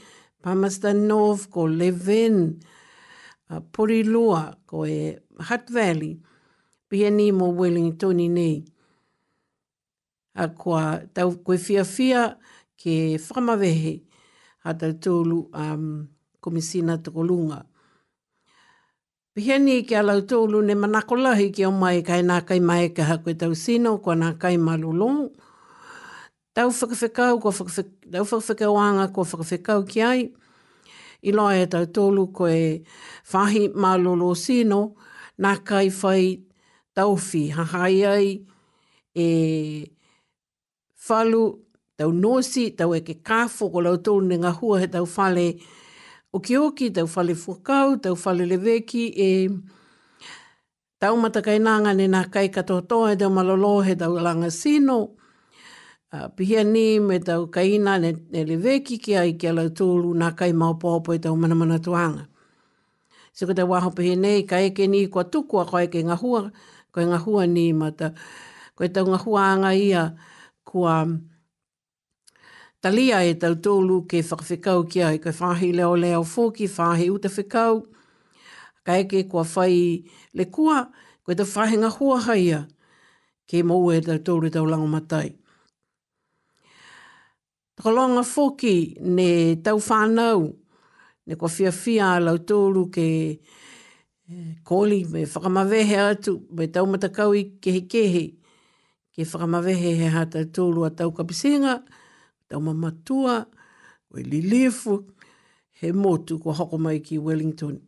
Palmerston 0.43 1.05
ko 1.51 1.67
Levin, 1.69 2.57
a 3.51 3.61
Porilua, 3.61 4.55
ko 4.65 4.87
e 4.89 5.19
Hutt 5.39 5.69
Valley, 5.69 6.17
PNE 6.91 7.31
mo 7.37 7.53
Wellington 7.53 8.25
nei. 8.33 8.65
A 10.35 10.49
kua 10.49 11.03
tau 11.13 11.37
koe 11.45 11.59
fia 11.61 11.85
fia 11.85 12.39
ke 12.75 13.19
whamawehe 13.21 13.99
a 14.65 14.73
tau 14.73 14.97
tōlu 14.97 15.51
um, 15.53 16.09
komisina 16.41 16.97
tukolunga. 16.97 17.68
Pihani 19.39 19.85
ki 19.87 19.95
a 19.95 20.01
lautoulu 20.03 20.61
ne 20.67 20.75
manako 20.75 21.15
lahi 21.17 21.53
ki 21.55 21.63
o 21.67 21.71
mai 21.71 22.03
kai 22.03 22.23
nā 22.27 22.41
kai 22.47 22.57
mai 22.61 22.89
ka 22.91 23.05
hakoe 23.07 23.35
tau 23.39 23.55
sino 23.55 23.93
kua 24.03 24.17
nā 24.19 24.33
kai 24.43 24.57
malulong. 24.57 25.31
Tau 26.55 26.71
whakawhikau, 26.75 27.39
tau 28.13 28.25
whakawhikau 28.25 28.75
anga 28.87 29.07
kua 29.15 29.25
whakawhikau 29.25 29.87
ki 29.89 30.03
ai. 30.03 30.27
I 31.23 31.31
loa 31.31 31.55
e 31.55 31.67
tau 31.71 31.87
tolu 31.87 32.27
koe 32.35 32.83
whahi 33.33 33.69
malolo 33.85 34.35
sino 34.35 34.81
nā 35.39 35.53
kai 35.69 35.87
whai 36.03 36.25
tau 36.97 37.15
whi 37.15 37.43
hahai 37.57 37.99
ai 38.15 38.29
e 39.15 39.29
whalu 41.07 41.45
tau 41.97 42.11
nosi, 42.25 42.65
tau 42.79 42.91
e 42.91 43.01
ke 43.07 43.15
kāwho 43.29 43.71
ko 43.73 43.87
lautoulu 43.87 44.27
ne 44.35 44.39
ngā 44.43 44.53
he 44.81 44.87
tau 44.89 45.05
whale 45.15 45.47
e 45.49 45.61
o 46.33 46.41
ki 46.41 46.59
oki, 46.59 46.91
tau 46.93 47.07
fale 47.07 47.35
fukau, 47.35 47.97
tau 48.03 48.15
fale 48.17 48.47
leveki, 48.47 49.05
e 49.27 49.29
tau 51.01 51.17
matakai 51.21 51.59
nanga 51.61 51.95
ni 51.95 52.07
nā 52.09 52.25
kai 52.33 52.49
katoa 52.51 53.13
e 53.13 53.17
tau 53.17 53.31
malolo, 53.31 53.81
he 53.83 53.95
tau 53.97 54.19
langa 54.27 54.51
sino, 54.51 54.99
uh, 56.13 56.29
pihia 56.37 56.65
ni 56.65 56.99
me 57.01 57.19
tau 57.19 57.49
kaina 57.55 57.99
ne, 58.01 58.13
ne 58.33 58.45
leveki 58.45 58.99
ki 59.05 59.17
ai 59.21 59.33
ki 59.39 59.49
alau 59.53 59.71
tūlu 59.71 60.13
nā 60.21 60.35
kai 60.37 60.53
maopopo 60.53 61.13
e 61.15 61.19
tau 61.19 61.37
manamana 61.37 61.79
tuanga. 61.79 62.29
Se 63.33 63.47
ko 63.47 63.55
tau 63.55 63.71
waho 63.73 63.91
pihia 63.97 64.17
nei, 64.17 64.43
ka 64.51 64.57
eke 64.61 64.87
ni 64.87 65.07
kua 65.09 65.25
tuku 65.25 65.61
a 65.63 65.65
koe 65.65 65.87
ke 65.89 66.03
ngahua, 66.05 66.51
koe 66.93 67.05
ngahua 67.09 67.47
ni 67.49 67.73
mata, 67.73 68.13
koe 68.77 68.89
tau 68.93 69.07
ngahua 69.09 69.41
anga 69.53 69.73
ia 69.75 70.03
kua 70.65 71.05
mātua, 71.09 71.37
talia 72.81 73.23
e 73.27 73.35
tau 73.35 73.55
tōlu 73.65 73.97
ke 74.11 74.21
whakawhikau 74.23 74.85
kia 74.91 75.09
i 75.15 75.19
koe 75.19 75.33
whahi 75.41 75.73
leo 75.75 75.95
leo 75.99 76.21
ki 76.59 76.67
whahi 76.75 77.09
uta 77.11 77.29
whikau, 77.29 77.81
ka 78.87 78.93
eke 79.03 79.25
kua 79.31 79.43
whai 79.45 80.05
le 80.39 80.45
kua, 80.47 80.85
koe 81.27 81.35
te 81.35 81.43
whahinga 81.49 81.91
hua 81.99 82.21
haia, 82.29 82.61
ke 83.51 83.65
mou 83.67 83.91
e 83.95 83.99
tau 84.07 84.19
tōlu 84.29 84.53
tau 84.55 84.67
lango 84.71 84.87
matai. 84.93 85.35
Takalonga 87.79 88.23
fōki 88.27 88.75
ne 89.01 89.29
tau 89.63 89.77
whānau, 89.79 90.47
ne 91.27 91.35
kua 91.39 91.49
fia 91.51 91.73
fia 91.73 92.15
lau 92.23 92.39
tōlu 92.39 92.87
ke 92.95 93.09
eh, 94.31 94.55
koli 94.67 95.03
me 95.11 95.25
whakamawehe 95.27 95.97
atu, 96.15 96.39
me 96.53 96.67
tau 96.69 96.87
matakaui 96.87 97.57
kehi 97.59 97.89
kehi, 97.91 98.27
ke 99.17 99.25
whakamawehe 99.27 99.97
he 99.99 100.07
hata 100.15 100.45
tōlu 100.47 100.87
a 100.87 100.91
tau 100.91 101.11
kapisenga, 101.11 101.81
ke 101.85 102.07
tau 102.49 102.61
mamatua, 102.61 103.37
koe 104.09 104.23
lilifu, 104.33 104.95
he 105.81 105.89
motu 106.03 106.35
ko 106.43 106.53
hoko 106.53 106.79
mai 106.81 106.99
ki 107.05 107.19
Wellington. 107.21 107.81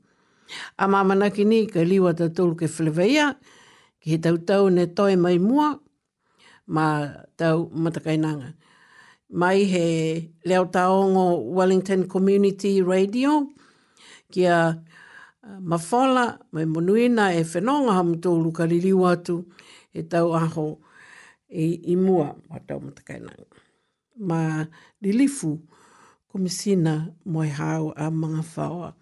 A 0.79 0.87
mamana 0.89 1.31
ki 1.35 1.45
ni, 1.45 1.67
kai 1.67 1.85
liwa 1.89 2.13
ta 2.17 2.29
tolu 2.29 2.55
ke 2.57 2.67
whileweia, 2.69 3.27
ki 4.01 4.11
he 4.17 4.19
tau 4.19 4.37
tau 4.49 4.69
ne 4.71 4.87
toi 4.87 5.17
mai 5.17 5.39
mua, 5.39 5.79
ma 6.67 6.87
tau 7.37 7.71
matakainanga. 7.83 8.53
Mai 9.31 9.63
he 9.65 9.87
leo 10.45 10.65
taongo 10.67 11.25
Wellington 11.57 12.09
Community 12.09 12.83
Radio, 12.83 13.49
kia 14.33 14.77
uh, 15.45 15.61
mafola, 15.63 16.39
mai 16.53 16.65
monuina 16.67 17.31
e 17.35 17.43
whenonga 17.47 17.93
ham 17.95 18.21
tolu 18.21 18.53
ka 18.53 18.67
liliwa 18.69 19.13
atu, 19.17 19.45
he 19.97 20.03
tau 20.03 20.35
aho 20.35 20.67
i, 21.49 21.79
i 21.95 21.97
mua, 21.97 22.35
ma 22.51 22.59
tau 22.67 22.81
matakainanga 22.83 23.47
ma 24.29 24.43
lilifu 25.03 25.53
komisina 26.31 26.93
moe 27.33 27.49
hau 27.59 27.85
a 28.05 28.07
mga 28.21 28.43
whaoa. 28.55 28.95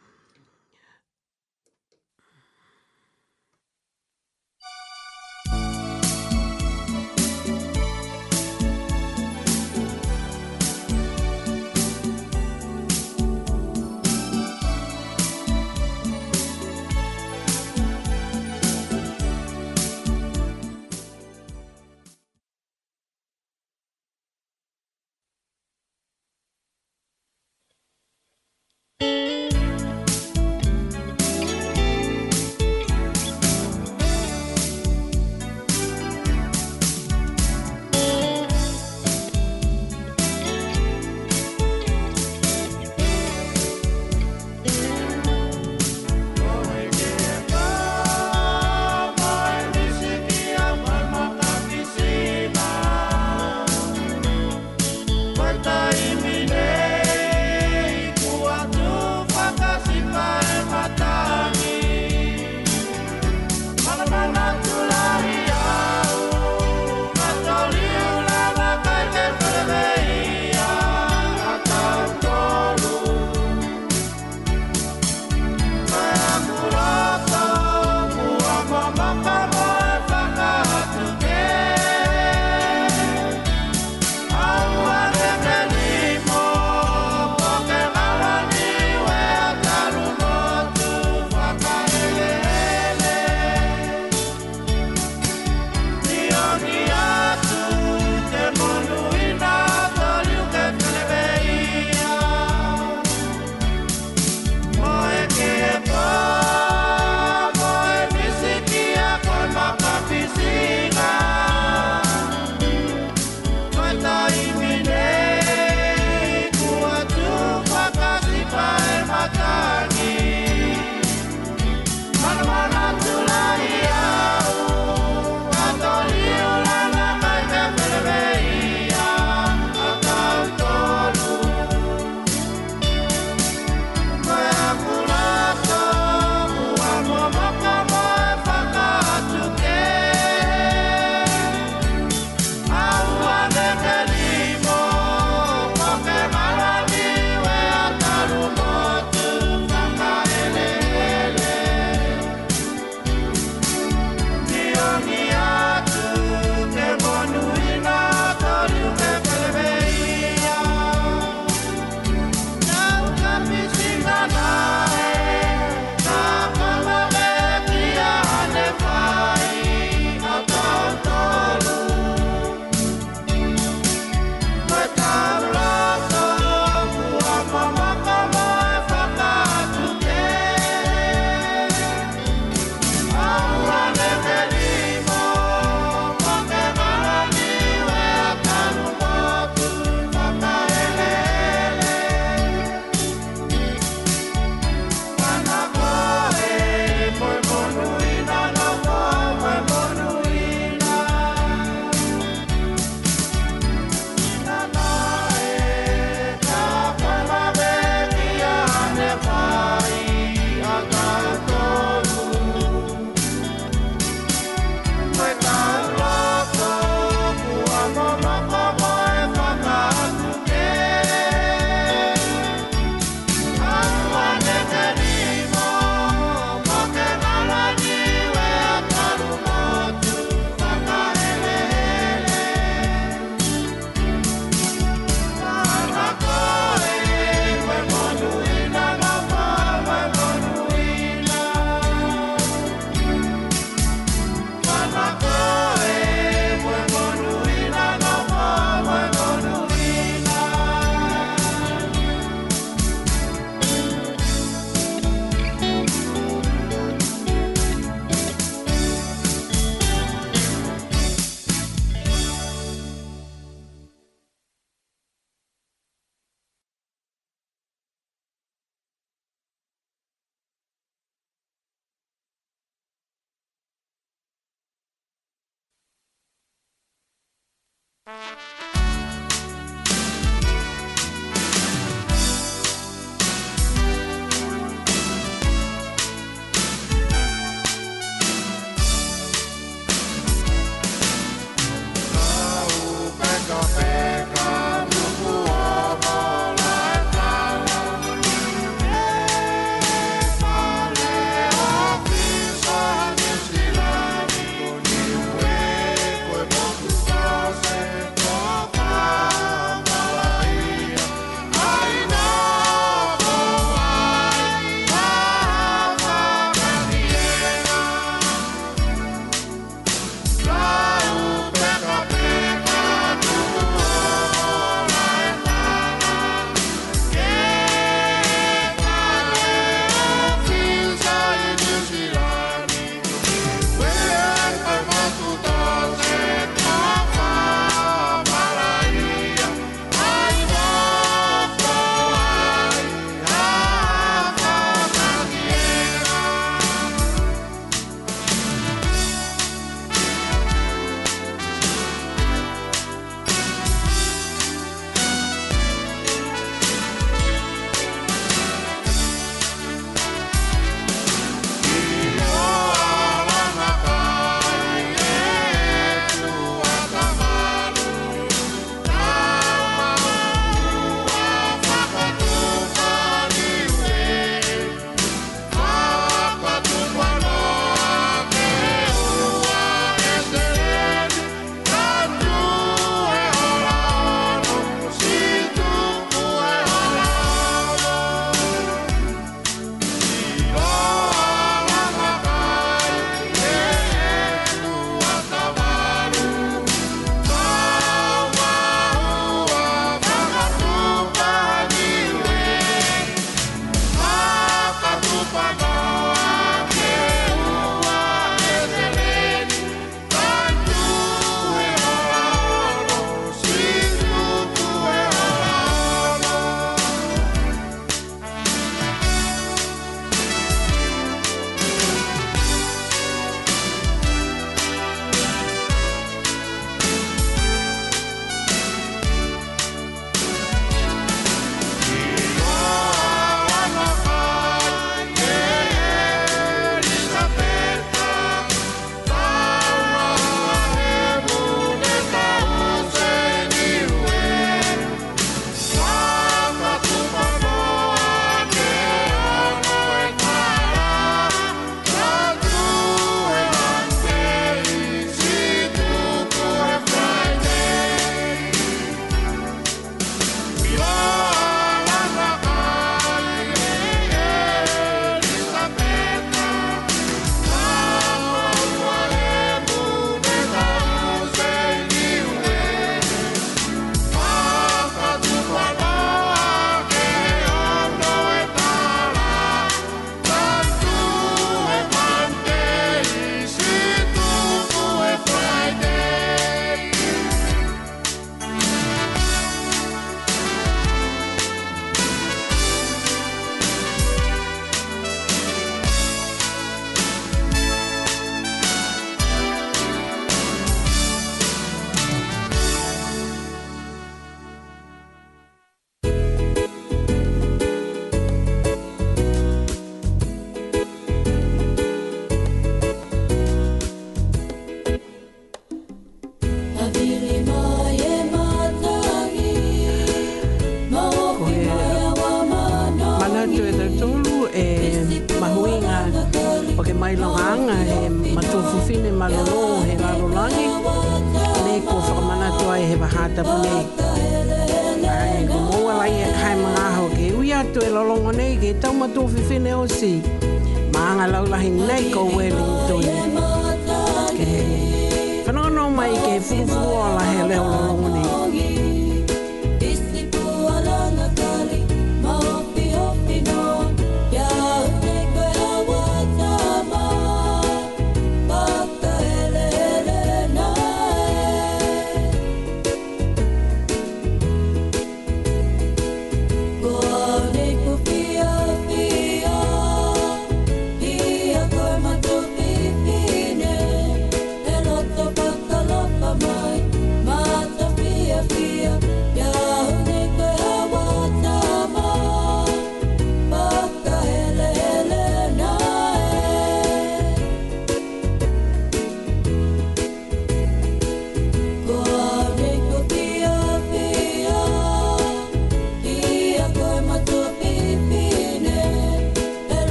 you 278.09 278.48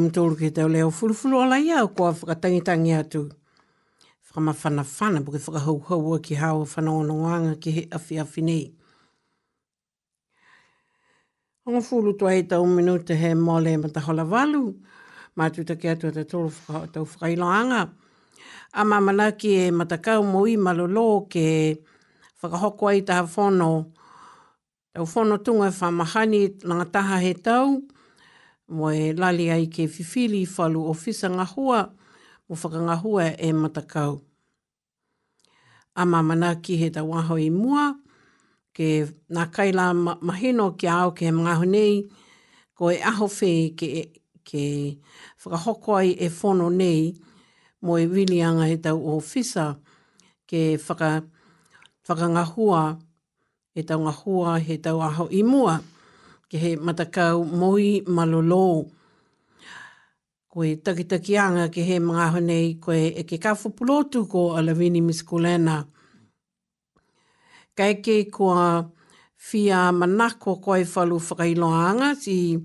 matoro 0.00 0.34
ki 0.38 0.50
tau 0.50 0.68
leo 0.68 0.90
fulufulu 0.90 1.40
ala 1.42 1.58
ia 1.60 1.84
o 1.84 1.88
kua 1.88 2.12
whakatangitangi 2.12 2.92
atu. 2.92 3.22
Whakamawhana 4.26 4.84
whana 4.98 5.20
buke 5.20 5.38
whakahauhaua 5.38 6.18
ki 6.22 6.34
hawa 6.34 6.64
whanaonoanga 6.64 7.54
ki 7.60 7.70
he 7.70 7.82
afi 7.90 8.16
afi 8.22 8.42
nei. 8.42 8.72
Ongo 11.66 11.80
fulu 11.80 12.12
tua 12.18 12.32
he 12.34 12.42
tau 12.42 12.66
minuta 12.66 13.14
he 13.16 13.34
mole 13.34 13.76
ma 13.76 13.88
ta 13.88 14.00
hola 14.00 14.24
walu. 14.24 14.74
Ma 15.36 15.48
tu 15.50 15.64
take 15.64 15.88
atu 15.92 16.08
ata 16.08 16.24
tolu 16.24 16.50
tau 16.92 17.04
whakailoanga. 17.04 17.90
A 18.72 18.84
mamana 18.84 19.32
ki 19.38 19.48
e 19.66 19.70
matakau 19.70 20.24
mo 20.24 20.46
i 20.46 20.56
malolo 20.56 21.26
ke 21.30 21.78
whakahoko 22.42 22.88
ai 22.90 23.00
ta 23.00 23.22
whono. 23.22 23.92
Tau 24.94 25.06
whono 25.12 25.36
tunga 25.44 25.70
whamahani 25.70 26.42
langataha 26.64 27.20
he 27.20 27.34
tau. 27.34 27.38
Tau 27.40 27.40
whono 27.40 27.40
tunga 27.40 27.40
whamahani 27.40 27.40
langataha 27.48 27.74
he 27.76 27.80
tau 27.90 27.98
mo 28.70 28.90
e 28.94 29.10
lali 29.12 29.50
ai 29.50 29.66
ke 29.66 29.88
fifili 29.90 30.42
i 30.46 30.48
whalu 30.48 30.86
o 30.88 30.94
fisa 30.94 31.30
ngahua, 31.30 31.90
mo 32.48 32.56
hua 33.02 33.34
e 33.38 33.52
matakau. 33.52 34.20
A 35.94 36.04
mamana 36.06 36.54
ki 36.62 36.76
he 36.80 36.90
ta 36.90 37.02
waho 37.02 37.36
i 37.38 37.50
mua, 37.50 37.94
ke 38.72 39.10
nā 39.34 39.50
kaila 39.52 39.92
mahino 40.22 40.76
ki 40.78 40.86
ao 40.88 41.10
ke 41.12 41.30
mga 41.32 41.54
honei, 41.60 42.06
ko 42.74 42.90
e 42.94 43.02
aho 43.02 43.26
ke, 43.76 44.10
ke 44.44 44.96
whakahoko 45.44 45.98
ai 45.98 46.14
e 46.18 46.28
whono 46.28 46.68
nei, 46.70 47.14
mo 47.82 47.96
e 47.98 48.06
wilianga 48.06 48.68
he 48.70 48.76
tau 48.78 49.02
o 49.02 49.18
fisa, 49.20 49.74
ke 50.46 50.76
whaka, 50.78 51.10
hua, 52.54 52.98
he 53.74 53.82
tau 53.82 54.06
hua, 54.10 54.58
he 54.60 54.78
tau 54.78 55.00
aho 55.00 55.28
i 55.32 55.42
mua 55.42 55.82
ke 56.50 56.58
he 56.58 56.76
matakau 56.76 57.46
moi 57.46 58.02
malolou. 58.16 58.90
Koe 60.50 60.76
takitakianga 60.82 61.68
ke 61.74 61.84
he 61.86 61.96
mga 62.02 62.26
honei 62.34 62.74
koe 62.82 63.14
e 63.22 63.22
ke 63.22 63.38
kafu 63.38 63.70
pulotu 63.76 64.26
ko 64.28 64.40
alawini 64.58 65.00
miskulena. 65.02 65.76
Kai 67.76 67.94
ke 68.02 68.16
kua 68.34 68.82
fia 69.36 69.92
manako 69.92 70.60
koe 70.64 70.82
falu 70.92 71.20
whakailoanga 71.28 72.16
si 72.18 72.58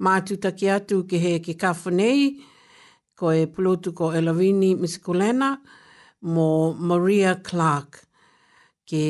mātu 0.00 0.38
take 0.40 0.70
atu 0.76 1.02
ke 1.10 1.18
he 1.18 1.34
e 1.36 1.40
ke 1.42 1.58
kafu 1.58 1.90
nei 1.92 2.38
koe 3.18 3.48
pulotu 3.50 3.90
ko 3.94 4.12
alawini 4.14 4.76
miskulena 4.76 5.56
mo 6.22 6.74
Maria 6.78 7.34
Clark 7.42 8.04
ke 8.86 9.02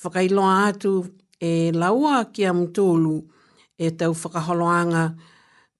whakailoa 0.00 0.70
atu 0.72 0.94
e 1.40 1.72
laua 1.72 2.24
ki 2.32 2.46
a 2.46 2.54
mtulu 2.54 3.22
e 3.78 3.90
tau 3.90 4.12
whakaholoanga 4.14 5.14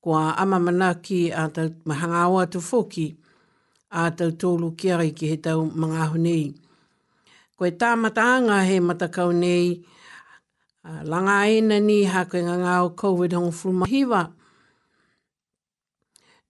kua 0.00 0.36
amamanaki 0.38 1.32
a 1.32 1.48
tau 1.48 1.70
mahangawa 1.84 2.46
tu 2.46 2.60
foki 2.60 3.16
a 3.90 4.10
tau 4.10 4.30
tōlu 4.30 4.76
ki 4.76 4.92
ari 4.92 5.10
ki 5.12 5.28
he 5.28 5.36
tau 5.36 5.64
mga 5.64 6.08
honi. 6.12 6.54
Koe 7.56 7.70
tā 7.70 7.94
mataanga 7.96 8.60
he 8.68 8.80
matakau 8.80 9.32
nei, 9.32 9.82
langa 11.02 11.40
aina 11.48 11.80
ni 11.80 12.04
ha 12.04 12.24
koe 12.24 12.40
ngā 12.44 12.74
o 12.84 12.90
COVID 12.92 13.32
hong 13.32 13.50
fulmahiwa. 13.52 14.32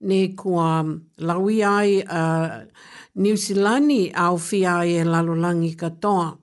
Ne 0.01 0.27
kua 0.35 0.83
lawi 1.21 1.63
ai 1.65 2.01
a 2.03 2.19
uh, 2.19 2.59
New 3.17 3.33
Zealand 3.35 4.11
au 4.13 4.37
fi 4.37 4.65
ai 4.65 4.91
e 4.99 5.03
lalolangi 5.03 5.73
katoa 5.79 6.35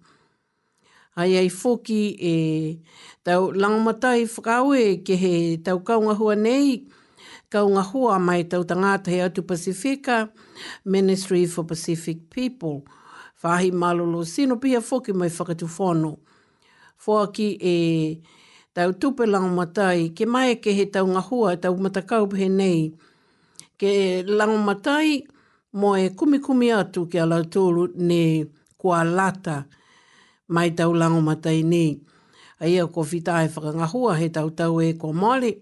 ai 1.17 1.37
ai 1.37 1.49
foki 1.51 2.01
e 2.19 2.35
tau 3.25 3.43
langamatai 3.63 4.21
e 4.87 4.91
ke 5.05 5.15
he 5.23 5.57
tau 5.67 5.79
kaunga 5.87 6.15
hua 6.15 6.35
nei, 6.35 6.89
kaunga 7.53 7.83
hua 7.91 8.19
mai 8.27 8.43
tau 8.51 8.63
tangata 8.71 9.09
he 9.15 9.19
atu 9.23 9.43
Pacifica, 9.43 10.29
Ministry 10.85 11.47
for 11.47 11.65
Pacific 11.65 12.31
People. 12.31 12.85
Whahi 13.43 13.71
malolo 13.73 14.25
sino 14.25 14.57
pia 14.57 14.81
foki 14.81 15.13
mai 15.13 15.29
whakatu 15.29 15.67
whono. 15.77 16.13
Fuaki 17.03 17.49
e 17.75 18.21
tau 18.75 18.91
tupe 19.01 19.23
langamatai, 19.27 20.11
ke 20.17 20.25
mai 20.27 20.57
ke 20.63 20.71
he 20.79 20.85
tau 20.87 21.07
hua 21.29 21.57
tau 21.57 21.77
matakau 21.77 22.25
he 22.37 22.49
nei. 22.49 22.93
Ke 23.79 24.25
langamatai 24.27 25.25
mo 25.75 25.95
e 25.95 26.09
kumikumi 26.19 26.73
atu 26.73 27.07
ke 27.07 27.19
alautolu 27.25 27.85
ne 27.95 28.47
kua 28.79 29.05
lata. 29.05 29.05
Kua 29.05 29.05
lata 29.05 29.67
mai 30.49 30.71
tau 30.71 30.93
lango 30.95 31.21
matai 31.21 31.63
nei. 31.65 32.01
Aia 32.61 32.87
ko 32.87 33.03
whitae 33.05 33.49
whakangahua 33.49 34.17
he 34.19 34.29
tau 34.29 34.51
tau 34.51 34.81
e 34.81 34.93
ko 34.99 35.13
Māori. 35.13 35.57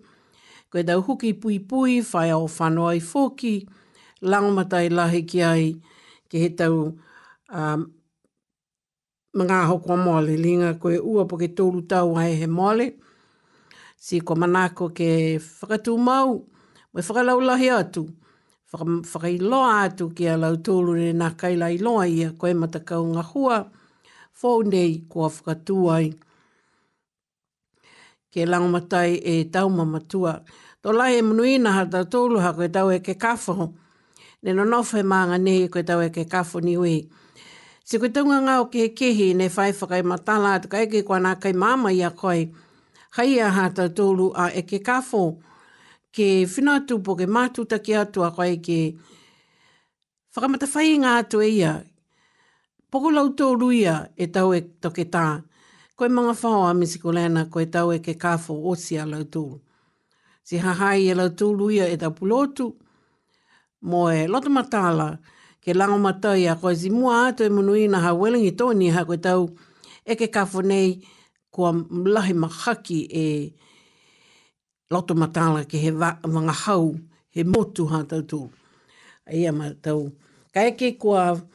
Koe 0.73 0.83
tau 0.87 1.01
huki 1.05 1.33
pui 1.41 1.59
pui, 1.61 2.01
whai 2.01 2.31
o 2.33 2.47
whanoa 2.49 2.95
i 2.97 3.01
fōki, 3.01 3.67
lango 4.25 4.53
matai 4.57 4.89
lahi 4.91 5.27
ki 5.29 5.43
ai, 5.45 5.67
ki 6.29 6.39
he 6.41 6.49
tau 6.57 6.97
um, 7.51 7.93
hoko 9.35 9.97
Māori. 9.97 10.37
Linga 10.37 10.75
koe 10.79 10.99
ua 10.99 11.27
po 11.29 11.37
ke 11.37 11.49
tōru 11.55 11.87
tau 11.89 12.17
ai 12.17 12.35
he 12.37 12.47
Māori. 12.47 12.93
Si 13.97 14.19
ko 14.21 14.35
manako 14.35 14.91
ke 14.93 15.39
whakatū 15.39 15.97
mau, 15.99 16.43
mai 16.93 17.01
e 17.01 17.05
whakalau 17.09 17.39
lahi 17.41 17.71
atu. 17.71 18.07
Whakailoa 18.73 19.85
atu 19.85 20.09
ki 20.17 20.27
a 20.29 20.37
lau 20.37 20.57
tōru 20.57 20.95
re 20.97 21.13
nā 21.13 21.29
kaila 21.39 21.71
i 21.73 21.79
loa 21.79 22.07
ia, 22.09 22.33
koe 22.33 22.55
matakau 22.59 23.05
ngā 23.15 23.23
hua. 23.33 23.61
Koe 23.63 23.82
fōu 24.41 24.63
nei 24.71 25.05
kua 25.09 25.29
whakatū 25.29 25.87
Ke 28.33 28.47
lango 28.49 28.69
matai 28.69 29.19
e 29.25 29.35
tau 29.53 29.69
mamatua. 29.69 30.41
Tō 30.83 30.93
lai 30.97 31.19
e 31.19 31.23
munuina 31.23 31.73
ha 31.77 31.83
tā 31.85 32.01
tōlu 32.09 32.41
ha 32.41 32.53
koe 32.57 32.69
tau 32.73 32.89
e 32.91 32.99
ke 33.05 33.13
kafo. 33.21 33.75
Ne 34.43 34.53
no 34.57 34.65
nofe 34.65 35.03
maanga 35.05 35.37
nei 35.37 35.65
e 35.65 35.69
koe 35.69 35.83
tau 35.85 36.01
e 36.01 36.09
ke 36.09 36.25
kafo 36.25 36.61
ni 36.65 36.77
ui. 36.79 36.95
Se 37.85 37.99
koe 38.01 38.09
tunga 38.09 38.39
ngā 38.41 38.55
o 38.63 38.65
ke 38.73 38.89
kehi 38.97 39.35
ne 39.37 39.51
whai 39.53 39.73
whakai 39.73 40.01
matala 40.03 40.55
atu 40.57 40.69
ka 40.73 40.81
eke 40.81 41.03
kua 41.05 41.19
nā 41.21 41.35
kai 41.43 41.53
māma 41.53 41.93
ia 41.93 42.09
koe. 42.11 42.49
Hai 43.17 43.35
a 43.45 43.51
ha 43.53 43.69
tā 43.69 43.91
tōlu 43.93 44.31
a 44.35 44.49
e 44.57 44.63
ke 44.65 44.81
kafo. 44.81 45.23
Ke 46.11 46.47
whina 46.49 46.79
tūpo 46.89 47.19
ke 47.21 47.27
mātuta 47.29 47.83
ki 47.85 47.95
atu 48.01 48.25
a 48.25 48.33
koe 48.33 48.57
ke 48.65 48.81
whakamata 50.35 50.73
whai 50.73 50.97
ngā 51.05 51.19
atu 51.21 51.45
e 51.45 51.53
ia 51.61 51.75
Poko 52.93 53.09
lau 53.11 53.31
tō 53.33 53.47
ruia 53.57 53.93
e 54.21 54.27
tau 54.37 54.51
e 54.53 54.59
toke 54.85 55.07
tā. 55.09 55.25
Koe 55.97 56.09
manga 56.13 56.35
whaoa 56.37 56.75
me 56.77 56.85
si 56.87 56.99
kolena 57.01 57.47
koe 57.51 57.65
tau 57.73 57.89
e 57.95 57.99
ke 58.05 58.13
kāfo 58.21 58.53
osia 58.69 59.07
lau 59.09 59.25
tō. 59.33 59.45
Si 60.45 60.59
hahai 60.61 61.07
e 61.09 61.15
lau 61.17 61.31
tō 61.33 61.49
ruia 61.57 61.87
e 61.89 61.97
tau 61.97 62.13
pulotu. 62.13 62.67
Mo 63.81 64.11
e 64.13 64.27
loto 64.29 64.51
matala 64.53 65.07
ke 65.65 65.73
lango 65.73 65.97
matai 65.99 66.45
a 66.53 66.59
koe 66.61 66.75
si 66.77 66.91
mua 66.93 67.29
ato 67.31 67.45
e 67.49 67.49
munuina 67.49 67.99
ha 68.05 68.13
welingi 68.13 68.53
tōni 68.61 68.93
ha 68.95 69.05
koe 69.09 69.17
tau 69.17 69.49
e 70.05 70.15
ke 70.17 70.29
kāfo 70.29 70.61
nei 70.63 70.99
kua 71.51 71.73
lahi 72.13 72.37
makaki 72.37 73.01
e 73.09 73.27
loto 74.93 75.15
matala 75.15 75.65
ke 75.65 75.79
he 75.81 75.91
wangahau 76.35 76.93
he 77.35 77.43
motu 77.45 77.89
ha 77.89 78.03
tau 78.05 78.21
tō. 78.21 78.51
Ia 79.33 79.51
ma 79.53 79.73
tau. 79.81 80.13
Ka 80.53 80.61
eke 80.69 80.93
kua... 81.01 81.41
Ka 81.41 81.52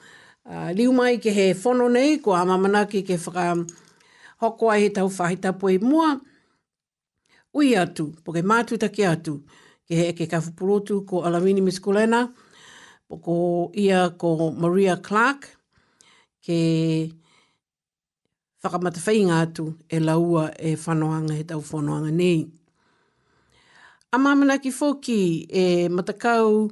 Ah, 0.47 0.71
liu 0.71 0.93
mai 0.95 1.19
ke 1.19 1.27
he 1.29 1.51
whono 1.53 1.89
nei, 1.91 2.17
ko 2.23 2.31
a 2.31 2.45
mamana 2.47 2.85
ki 2.87 3.03
ke 3.03 3.19
whaka 3.19 3.51
um, 3.51 3.67
hoko 4.39 4.71
ai 4.71 4.79
he 4.83 4.89
tau 4.89 5.09
whahita 5.11 5.51
poe 5.59 5.77
mua. 5.81 6.21
Ui 7.55 7.75
atu, 7.75 8.13
po 8.23 8.31
ke 8.31 8.39
mātu 8.47 8.79
take 8.79 9.03
atu, 9.05 9.41
ke 9.87 9.93
he 9.99 10.05
eke 10.11 10.29
ka 10.31 10.39
whupurotu 10.39 11.01
ko 11.05 11.21
Alamini 11.27 11.59
Miskulena, 11.59 12.29
po 13.09 13.13
ko 13.17 13.35
ia 13.75 14.09
ko 14.17 14.51
Maria 14.55 14.95
Clark, 15.03 15.49
ke 16.39 17.11
whakamata 18.63 19.03
whainga 19.03 19.41
atu 19.43 19.75
e 19.91 19.99
laua 19.99 20.47
e 20.57 20.77
whanoanga 20.77 21.35
he 21.35 21.43
tau 21.43 21.59
whanoanga 21.59 22.11
nei. 22.13 22.47
A 24.15 24.15
mamana 24.17 24.61
ki 24.63 24.71
fōki 24.71 25.45
e 25.51 25.67
matakau 25.91 26.71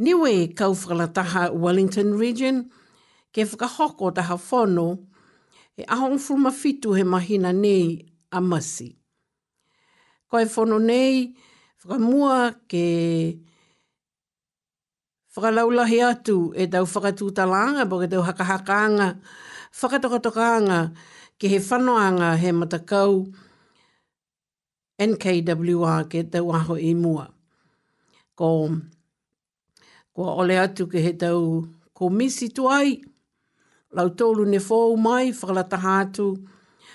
niwe 0.00 0.48
kau 0.56 0.72
whakalataha 0.72 1.52
Wellington 1.52 2.16
Region, 2.16 2.64
ke 3.36 3.44
whakahoko 3.44 4.08
taha 4.16 4.40
whono 4.40 5.04
e 5.76 5.84
ahong 5.92 6.16
fuma 6.16 6.48
fitu 6.50 6.96
he 6.96 7.04
mahina 7.04 7.52
nei 7.52 7.86
a 8.32 8.40
masi. 8.40 8.96
Ko 10.28 10.40
e 10.40 10.46
whono 10.54 10.78
nei 10.80 11.36
whakamua 11.84 12.36
ke 12.70 12.84
whakalaulahi 15.36 16.00
atu 16.10 16.36
e 16.56 16.64
tau 16.72 16.84
whakatūtalanga 16.92 17.82
bo 17.90 17.96
ke 18.00 18.08
tau 18.12 18.22
hakahakanga 18.24 19.08
whakatokatokanga 19.78 20.78
ke 21.38 21.46
he 21.52 21.58
whanoanga 21.68 22.28
he 22.40 22.48
matakau 22.60 23.12
NKWR 25.08 26.02
ke 26.08 26.20
tau 26.32 26.48
aho 26.56 26.74
i 26.80 26.94
mua. 26.96 27.28
Ko, 28.38 28.48
ko 30.16 30.22
ole 30.40 30.56
atu 30.56 30.88
ke 30.88 31.04
he 31.04 31.12
tau 31.12 31.68
komisi 31.92 32.48
tuai 32.48 32.80
ai 32.80 33.14
lau 33.96 34.08
tolu 34.18 34.42
ne 34.52 34.58
fōu 34.68 34.88
mai 35.06 35.24
whakalataha 35.38 35.92
atu, 36.04 36.26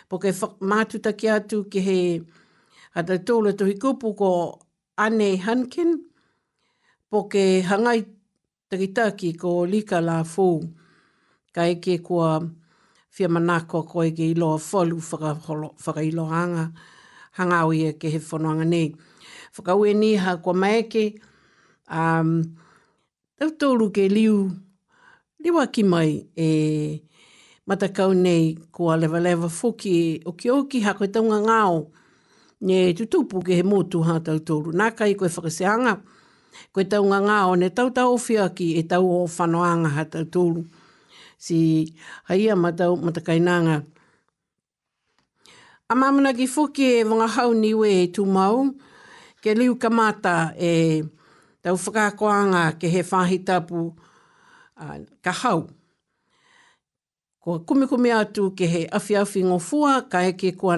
po 0.10 0.16
ke 0.22 0.30
mātutaki 0.72 1.28
atu 1.36 1.58
ki 1.72 1.80
he 1.88 1.98
hata 2.96 3.16
tōlu 3.30 3.54
e 3.54 3.58
tohi 3.58 3.76
kupu 3.82 4.14
ko 4.20 4.30
Anne 4.98 5.30
Hankin, 5.46 5.92
po 7.10 7.24
ke 7.32 7.44
hangai 7.66 8.06
takitaki 8.70 9.32
ko 9.42 9.64
lika 9.74 10.00
la 10.02 10.22
fōu, 10.24 10.62
ka 11.56 11.66
eke 11.74 11.98
kua 12.06 12.36
whia 13.18 13.28
manako 13.28 13.82
ko 13.90 14.06
ege 14.08 14.30
ilo 14.36 14.54
a 14.56 14.60
folu 14.60 15.02
whaka 15.02 16.04
ilo 16.08 16.26
hanga, 16.26 16.72
hanga 17.38 17.66
o 17.68 17.74
ia 17.74 17.92
ke 17.94 18.08
he 18.14 18.20
whanoanga 18.20 18.66
nei. 18.68 18.94
Whaka 19.56 19.76
e 19.90 19.94
ni 19.94 20.16
ha 20.16 20.38
kua 20.38 20.54
maeke, 20.54 21.20
um, 21.90 22.32
tau 23.40 23.52
tōlu 23.64 23.90
ke 23.94 24.06
liu 24.10 24.38
Lewa 25.44 25.66
ki 25.74 25.82
mai 25.92 26.14
e 26.48 27.02
matakau 27.68 28.12
nei 28.26 28.44
kua 28.76 28.94
lewa 29.02 29.20
lewa 29.26 29.48
fuki 29.60 29.96
o 30.26 30.30
e 30.30 30.34
ki 30.40 30.48
oki 30.60 30.78
hako 30.86 31.06
taunga 31.14 31.40
ngāo 31.48 31.78
ne 32.68 32.78
tutupu 32.98 33.38
ke 33.46 33.54
he 33.58 33.64
motu 33.72 33.98
hā 34.08 34.16
tau 34.26 34.38
tōru. 34.48 34.70
Nā 34.80 34.86
kai 34.98 35.12
koe 35.20 35.26
whakaseanga, 35.36 35.94
koe 36.74 36.86
taunga 36.92 37.18
ngāo 37.28 37.52
ne 37.62 37.68
tau 37.78 37.88
tau 37.98 38.12
whia 38.24 38.46
ki 38.58 38.68
e 38.80 38.84
tau 38.92 39.02
o 39.02 39.18
whanoanga 39.36 39.90
hā 39.96 40.04
tau 40.14 40.24
tōru. 40.34 40.62
Si 41.46 41.58
haia 42.30 42.54
matau 42.64 42.92
matakainanga. 43.06 43.78
A 45.92 45.96
mamana 46.00 46.36
ki 46.38 46.46
fuki 46.56 46.86
e 47.02 47.02
wanga 47.10 47.26
hau 47.40 47.50
niwe 47.62 47.90
e 48.04 48.06
tū 48.16 48.24
mau, 48.38 48.60
ke 49.42 49.58
liu 49.60 49.74
kamata 49.82 50.36
e 50.72 51.02
tau 51.66 51.76
whakakoanga 51.84 52.64
ke 52.80 52.88
he 52.96 53.02
whahi 53.02 53.40
ka 55.22 55.32
hau. 55.32 55.70
Ko 57.42 57.60
kumikumi 57.66 58.12
atu 58.14 58.52
ke 58.56 58.66
he 58.70 58.82
awhiawhi 58.92 59.42
ngō 59.50 59.58
fua, 59.60 60.06
ka 60.10 60.20
eke 60.30 60.52
kua 60.58 60.76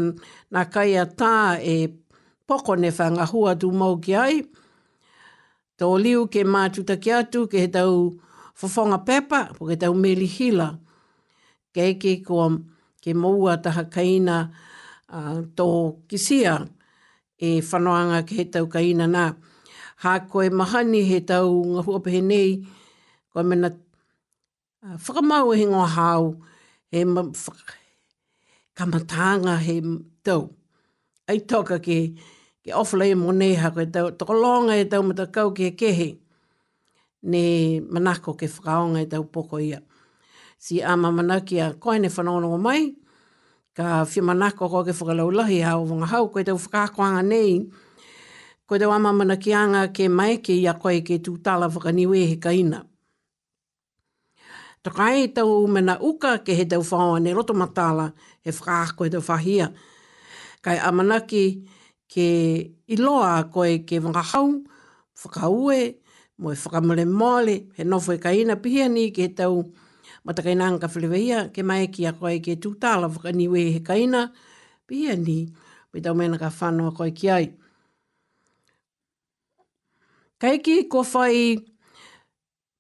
nā 0.51 0.61
kai 0.73 0.95
a 0.95 1.05
tā 1.05 1.59
e 1.59 1.77
poko 2.47 2.75
ne 2.79 2.87
whangahua 2.97 3.59
tu 3.59 3.67
mau 3.71 3.97
ki 3.99 4.15
ai. 4.15 4.35
Tō 5.79 5.87
liu 6.01 6.27
ke 6.31 6.43
mātuta 6.47 6.95
ki 7.03 7.11
atu 7.11 7.47
ke 7.51 7.57
he 7.67 7.67
tau 7.67 8.13
fofonga 8.59 8.99
pepa, 9.05 9.51
po 9.55 9.67
ke 9.67 9.75
tau 9.75 9.93
meli 9.93 10.25
hila. 10.27 10.69
Ka 11.75 11.81
eke 11.83 12.23
kua 12.25 12.47
ke 13.03 13.11
maua 13.13 13.57
taha 13.61 13.83
kaina 13.91 14.49
uh, 15.11 15.41
tō 15.57 15.67
kisia 16.07 16.57
e 17.37 17.59
whanoanga 17.59 18.23
ke 18.23 18.39
he 18.39 18.45
tau 18.47 18.69
kaina 18.71 19.07
nā. 19.11 19.33
Hā 20.03 20.23
koe 20.31 20.47
mahani 20.49 21.03
he 21.11 21.19
tau 21.27 21.49
ngahua 21.65 21.99
pehe 22.03 22.21
koe 23.35 23.43
mena 23.43 23.69
whakamau 24.83 25.55
he 25.55 25.63
ngā 25.65 25.83
hau, 25.95 26.35
he 26.91 27.03
kamatanga 28.75 29.57
he 29.59 29.79
tau. 30.23 30.49
Ai 31.27 31.39
toka 31.39 31.79
ke, 31.79 32.15
ke 32.63 32.73
ofla 32.75 33.05
e 33.07 33.15
moneha 33.15 33.73
koe 33.73 33.85
tau, 33.89 34.09
toko 34.11 34.33
longa 34.33 34.75
e 34.75 34.85
tau 34.85 35.01
e 35.01 35.05
mata 35.07 35.25
kau 35.27 35.51
ke 35.51 35.71
kehe, 35.79 36.17
ne 37.23 37.79
manako 37.79 38.33
ke 38.37 38.47
whakaonga 38.49 39.01
e 39.05 39.05
tau 39.05 39.23
poko 39.23 39.57
ia. 39.61 39.79
Si 40.57 40.81
ama 40.81 41.11
manaki 41.11 41.59
a 41.61 41.73
koine 41.73 42.09
whanono 42.11 42.53
o 42.53 42.57
mai, 42.57 42.93
ka 43.75 44.03
whi 44.03 44.21
manako 44.21 44.69
ko 44.69 44.83
ke 44.83 44.91
whakalaulahi 44.91 45.63
hau 45.63 45.83
wonga 45.87 46.05
hau, 46.05 46.27
koe 46.27 46.43
tau 46.43 46.57
whakakoanga 46.57 47.23
nei, 47.23 47.69
koe 48.67 48.77
tau 48.79 48.91
ama 48.91 49.13
manakianga 49.13 49.87
ke 49.93 50.09
mai 50.09 50.37
ke 50.37 50.51
ia 50.51 50.73
koe 50.73 50.99
ke 51.01 51.21
tūtala 51.23 51.71
whakaniwe 51.71 52.27
he 52.27 52.35
kaina. 52.35 52.59
ina. 52.59 52.87
Ta 54.83 54.91
kai 54.97 55.27
tau 55.33 55.63
mena 55.73 55.93
uka 56.09 56.31
ke 56.43 56.51
he 56.59 56.63
tau 56.71 56.83
whaoa 56.89 57.19
ne 57.23 57.31
roto 57.37 57.53
matala 57.61 58.05
he 58.43 58.51
whakaa 58.51 58.95
koe 58.97 59.07
tau 59.13 59.23
whahia. 59.29 59.65
Kai 60.65 60.77
amanaki 60.89 61.45
ke 62.13 62.25
iloa 62.93 63.47
koe 63.53 63.79
ke 63.87 63.95
wangahau, 64.03 64.49
whakaue, 65.21 65.81
moe 66.39 66.55
whakamare 66.63 67.05
mole, 67.07 67.55
he 67.77 67.83
nofo 67.83 68.11
e 68.17 68.19
kaina 68.25 68.59
pihia 68.63 68.91
ni 68.91 69.11
ke 69.15 69.21
he 69.25 69.29
tau 69.39 69.55
matakaina 70.27 70.63
anga 70.67 70.87
whalewehia, 70.91 71.47
ke 71.55 71.63
mai 71.63 71.87
ki 71.87 72.03
a 72.11 72.13
koe 72.19 72.37
ke 72.45 72.57
tūtala 72.59 73.07
whakaniwe 73.07 73.61
he 73.75 73.79
kaina 73.79 74.33
pihia 74.87 75.15
ni, 75.15 75.37
pe 75.91 76.01
tau 76.03 76.13
mena 76.13 76.35
ka 76.37 76.49
whanoa 76.59 76.91
koe 76.91 77.09
ki 77.15 77.27
ai. 77.31 77.47
Kai 80.41 80.57
ki 80.59 80.89
ko 80.91 81.03
whai... 81.07 81.39
Whai 81.55 81.72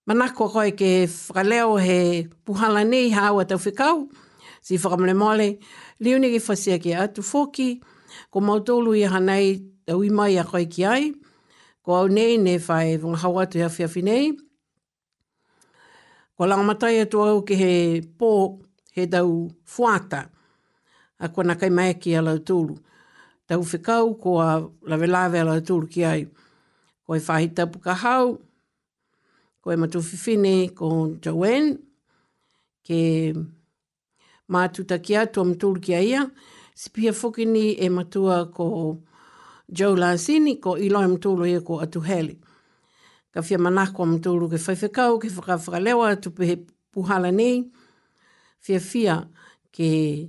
manako 0.07 0.47
koe 0.51 0.71
ke 0.75 0.89
whakaleo 1.07 1.77
he 1.79 2.27
puhala 2.45 2.81
nei 2.85 3.09
hawa 3.11 3.45
tau 3.45 3.57
whikau, 3.57 4.09
si 4.61 4.77
whakamale 4.77 5.13
mole, 5.15 5.47
leone 6.03 6.27
ke 6.33 6.41
whasea 6.43 6.77
ke 6.79 6.91
atu 6.95 7.23
foki, 7.23 7.81
ko 8.31 8.39
mautolu 8.41 8.91
i 8.99 9.05
hanei 9.07 9.61
tau 9.87 10.03
i 10.03 10.09
mai 10.09 10.35
a 10.35 10.43
koe 10.43 10.65
ki 10.73 10.85
ai, 10.85 11.13
ko 11.83 11.95
au 12.01 12.07
nei 12.07 12.37
ne 12.37 12.57
whae 12.67 12.97
vunga 12.97 13.21
hau 13.23 13.39
atu 13.39 13.57
hea 13.63 13.69
whiawhi 13.71 14.03
nei. 14.03 14.25
Ko 16.35 16.43
langamatai 16.47 16.99
atu 17.07 17.21
au 17.23 17.41
ke 17.47 17.55
he 17.55 17.73
pō 18.19 18.29
he 18.95 19.07
tau 19.07 19.29
fuata, 19.63 20.25
a 21.19 21.29
ko 21.31 21.43
na 21.47 21.55
kaimae 21.55 21.95
ki 21.99 22.15
a 22.15 22.21
lau 22.21 22.39
Tau 23.45 23.59
whikau 23.59 24.15
ko 24.21 24.39
a 24.39 24.63
lawe 24.87 25.07
lawe 25.07 25.39
a 25.39 25.43
lau 25.43 25.81
ki 25.87 26.05
ai. 26.05 26.23
Ko 27.05 27.15
i 27.15 27.19
e 27.19 27.23
whahi 27.27 27.49
tapu 27.55 27.79
ka 27.79 27.93
hau, 27.93 28.39
ko 29.63 29.71
e 29.71 29.77
matu 29.79 30.01
fifine 30.03 30.69
ko 30.75 30.91
Joanne, 31.23 31.77
ke 32.83 33.31
mātu 34.51 34.83
takia 34.83 35.23
tua 35.31 35.45
mtulu 35.47 35.79
kia 35.81 36.01
ia, 36.03 36.25
si 36.75 36.89
pia 36.91 37.13
fukini 37.15 37.77
e 37.79 37.87
matua 37.89 38.41
ko 38.51 38.99
Joe 39.71 39.95
Lansini, 39.95 40.55
ko 40.59 40.75
iloi 40.77 41.07
mtulu 41.13 41.45
ia 41.47 41.61
ko 41.61 41.79
atu 41.79 42.01
heli. 42.03 42.35
Ka 43.31 43.41
fia 43.41 43.57
manako 43.57 44.05
mtulu 44.05 44.49
ke 44.51 44.59
whaifekau, 44.59 45.15
ke 45.23 45.27
whakawhakalewa, 45.31 46.11
tu 46.19 46.31
pehe 46.31 46.57
puhala 46.91 47.31
nei, 47.31 47.63
fia 48.59 48.79
fia 48.79 49.15
ke 49.71 50.27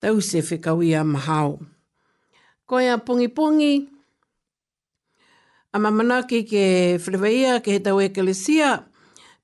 tau 0.00 0.20
se 0.20 0.42
whikau 0.44 0.84
ia 0.84 1.00
mahao. 1.04 1.56
Koia 2.66 2.98
pongi 2.98 3.28
pongi, 3.32 3.72
pongi, 3.88 3.99
a 5.72 5.78
mamana 5.78 6.26
ki 6.26 6.42
ke 6.44 6.64
whrewaia 6.98 7.60
ke 7.62 7.70
he 7.78 7.78
tau 7.78 8.00
ekelesia, 8.02 8.84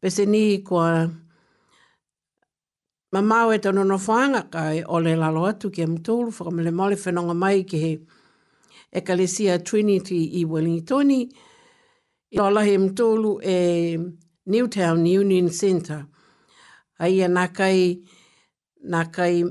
pese 0.03 0.27
ni 0.27 0.59
kua 0.59 1.09
mamau 3.15 3.53
e 3.55 3.59
tono 3.59 3.85
no 3.85 3.94
whaanga 3.97 4.43
ka 4.51 4.70
e 4.74 4.82
ole 4.89 5.15
lalo 5.16 5.47
atu 5.47 5.70
ki 5.73 5.85
amtulu, 5.86 6.32
whakamele 6.35 6.73
mole 6.74 6.97
whenonga 6.98 7.35
mai 7.36 7.62
ki 7.62 7.78
he 7.78 7.93
ekelesia 8.93 9.62
Trinity 9.65 10.19
i 10.43 10.44
Wellingtoni, 10.44 11.31
i 12.32 12.36
lola 12.43 12.65
he 12.65 12.74
amtulu 12.77 13.39
e 13.44 13.97
Newtown 14.47 15.07
Union 15.07 15.48
Centre. 15.51 16.07
Aia 16.98 17.28
nā 17.28 17.47
kai, 17.55 17.98
nā 18.82 19.05
kai 19.12 19.44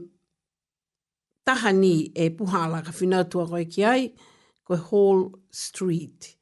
tahani 1.48 2.12
e 2.14 2.30
puhala 2.36 2.84
ka 2.84 2.92
whinatua 2.92 3.48
koe 3.48 3.64
ki 3.66 3.84
ai, 3.86 4.10
koe 4.64 4.76
Hall 4.78 5.30
Street 5.52 6.35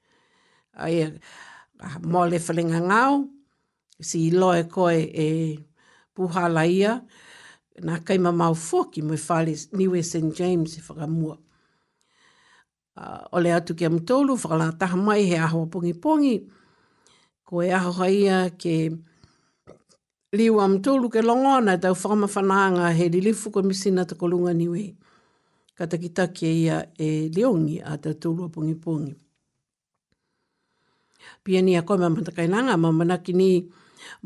ai 0.74 1.04
ah, 1.80 2.00
mo 2.02 2.26
le 2.26 2.40
whalinga 2.42 2.80
ngāo, 2.82 3.18
si 4.02 4.32
loe 4.32 4.64
koe 4.72 4.98
e 4.98 5.28
puha 6.14 6.48
laia 6.50 6.92
na 7.84 8.00
kai 8.06 8.18
ma 8.18 8.32
mau 8.32 8.54
fōki 8.54 9.02
mui 9.08 9.18
whale 9.28 9.54
niwe 9.78 10.00
St. 10.04 10.32
James 10.38 10.78
e 10.78 10.82
whakamua. 10.82 11.36
Uh, 12.96 13.26
ole 13.34 13.50
atu 13.54 13.74
ki 13.74 13.86
amtolu, 13.88 14.36
whakala 14.38 14.68
taha 14.78 14.98
mai 14.98 15.24
he 15.30 15.38
aho 15.38 15.66
pongi 15.66 15.94
pongi, 16.04 16.36
ko 17.46 17.62
e 17.62 17.72
aho 17.74 17.92
haia 18.00 18.50
ke 18.54 18.92
liu 20.38 20.58
mtolu 20.68 21.10
ke 21.10 21.22
longona, 21.26 21.78
tau 21.82 21.94
whakama 21.94 22.28
fananga 22.28 22.94
he 22.94 23.10
li 23.10 23.22
lifu 23.22 23.52
ko 23.52 23.64
misina 23.64 24.06
ta 24.06 24.16
kolunga 24.16 24.54
niwe. 24.54 24.96
Kataki 25.78 26.10
takia 26.14 26.50
ia 26.54 26.78
e 26.98 27.30
leongi 27.34 27.82
ata 27.82 28.14
tau 28.14 28.30
tolu 28.34 28.46
a 28.46 28.50
pongi 28.50 28.76
Pia 31.44 31.62
ni 31.62 31.76
a 31.78 31.82
koe 31.82 31.98
ma 31.98 32.10
matakainanga 32.10 32.78
ma 32.78 32.92
manaki 32.92 33.34
ni 33.34 33.50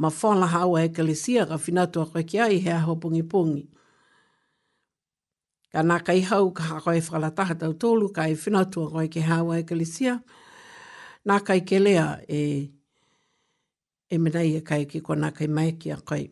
ma 0.01 0.09
whanla 0.19 0.47
hau 0.53 0.75
a 0.77 0.81
ekalesia 0.89 1.41
ka 1.49 1.57
whinatua 1.61 2.05
koe 2.11 2.23
kia 2.29 2.49
i 2.49 2.57
hea 2.65 2.79
ho 2.85 2.95
pungi 2.95 3.23
pungi. 3.31 3.63
Ka 5.71 5.81
nā 5.83 5.97
kai 6.05 6.21
hau 6.29 6.51
ka 6.51 6.63
hako 6.71 6.91
e 6.97 7.01
whalataha 7.11 7.55
tau 7.59 7.73
tōlu 7.81 8.07
ka 8.15 8.23
e 8.31 8.35
whinatua 8.35 8.87
koe 8.93 9.07
ke 9.13 9.21
hau 9.29 9.51
a 9.51 9.59
ekalesia. 9.63 10.21
Nā 11.27 11.41
kai 11.45 11.61
ke 11.65 11.79
lea 11.79 12.19
e, 12.27 12.41
emenei 14.09 14.53
menai 14.55 14.57
e 14.57 14.61
kai 14.61 14.85
ki 14.85 15.01
ko 15.01 15.13
nā 15.15 15.33
kai 15.35 15.47
mai 15.47 15.73
ki 15.79 15.91
a 15.91 15.97
koe. 16.01 16.25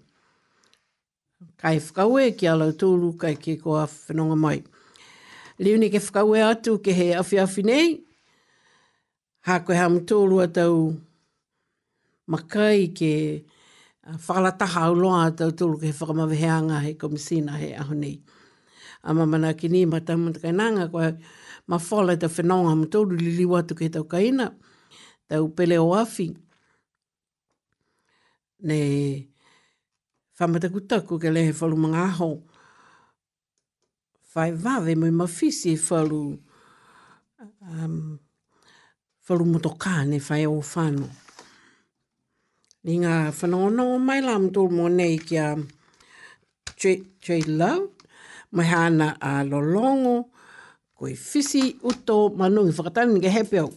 Ka 1.60 1.74
e 1.76 1.80
whakaue 1.80 2.32
ki 2.38 2.48
a 2.48 2.56
lau 2.56 2.72
tōlu 2.72 3.14
ka 3.22 3.28
e 3.28 3.36
ki 3.36 3.58
ko 3.62 3.76
a 3.82 3.86
whanonga 3.90 4.38
mai. 4.40 4.64
Leone 5.60 5.90
ke 5.90 6.00
whakaue 6.00 6.40
atu 6.50 6.80
ke 6.80 6.92
he 6.92 6.92
awhi 6.92 6.92
Leone 6.92 6.92
ke 6.92 6.92
whakaue 6.92 6.92
atu 6.92 6.92
ke 6.96 6.98
he 7.00 7.08
awhi 7.20 7.38
awhi 7.44 7.64
nei 7.72 8.05
ha 9.46 9.56
koe 9.66 9.78
ha 9.78 9.90
mtoro 9.90 10.42
atau 10.42 10.96
makai 12.28 12.90
ke 12.98 13.46
whakalata 14.26 14.66
hau 14.66 14.94
loa 14.98 15.30
atau 15.30 15.50
tolu 15.58 15.78
ke 15.78 15.90
whakamawehanga 15.98 16.78
he 16.86 16.92
komisina 16.98 17.54
he 17.62 17.70
ahonei. 17.78 18.22
A 19.06 19.14
mamana 19.14 19.54
ki 19.58 19.68
ni 19.70 19.86
ma 19.86 20.00
tamu 20.02 20.34
te 20.34 20.40
kainanga 20.42 20.86
koe 20.94 21.10
ma 21.70 21.78
whala 21.88 22.14
te 22.18 22.26
whenonga 22.36 22.74
mtoro 22.82 23.12
li 23.24 23.32
liwa 23.40 23.60
tu 23.68 23.74
ke 23.80 23.88
tau 23.94 24.06
kaina. 24.14 24.48
Tau 25.30 25.46
pele 25.56 25.76
o 25.78 25.94
afi. 26.04 26.28
Ne 28.68 28.80
whamatakutaku 30.42 31.14
ke 31.22 31.30
lehe 31.36 31.52
whalu 31.60 31.78
mga 31.86 32.02
aho. 32.10 32.32
Whai 34.34 34.52
vave 34.64 34.94
mui 35.00 35.12
mawhisi 35.20 35.70
e 35.78 35.78
whalu 35.88 36.22
um, 37.62 38.18
whalu 39.26 39.46
moto 39.58 39.72
kā 39.82 40.04
ne 40.06 40.20
whae 40.22 40.46
o 40.48 40.60
whānau. 40.62 41.08
Ni 42.86 43.00
ngā 43.02 43.14
whanono 43.34 43.88
o 43.96 43.96
mai 43.98 44.20
la 44.22 44.36
mtu 44.42 44.68
mō 44.70 44.86
nei 44.94 45.18
kia 45.18 45.48
Trey 46.76 47.42
Love, 47.50 47.88
mai 48.52 48.68
hana 48.70 49.16
a 49.20 49.40
Lolongo, 49.48 50.18
koi 50.94 51.16
fisi 51.18 51.64
uto 51.82 52.20
manungi 52.38 52.78
whakatani 52.78 53.18
ke 53.24 53.34
hepe 53.40 53.64
au. 53.64 53.72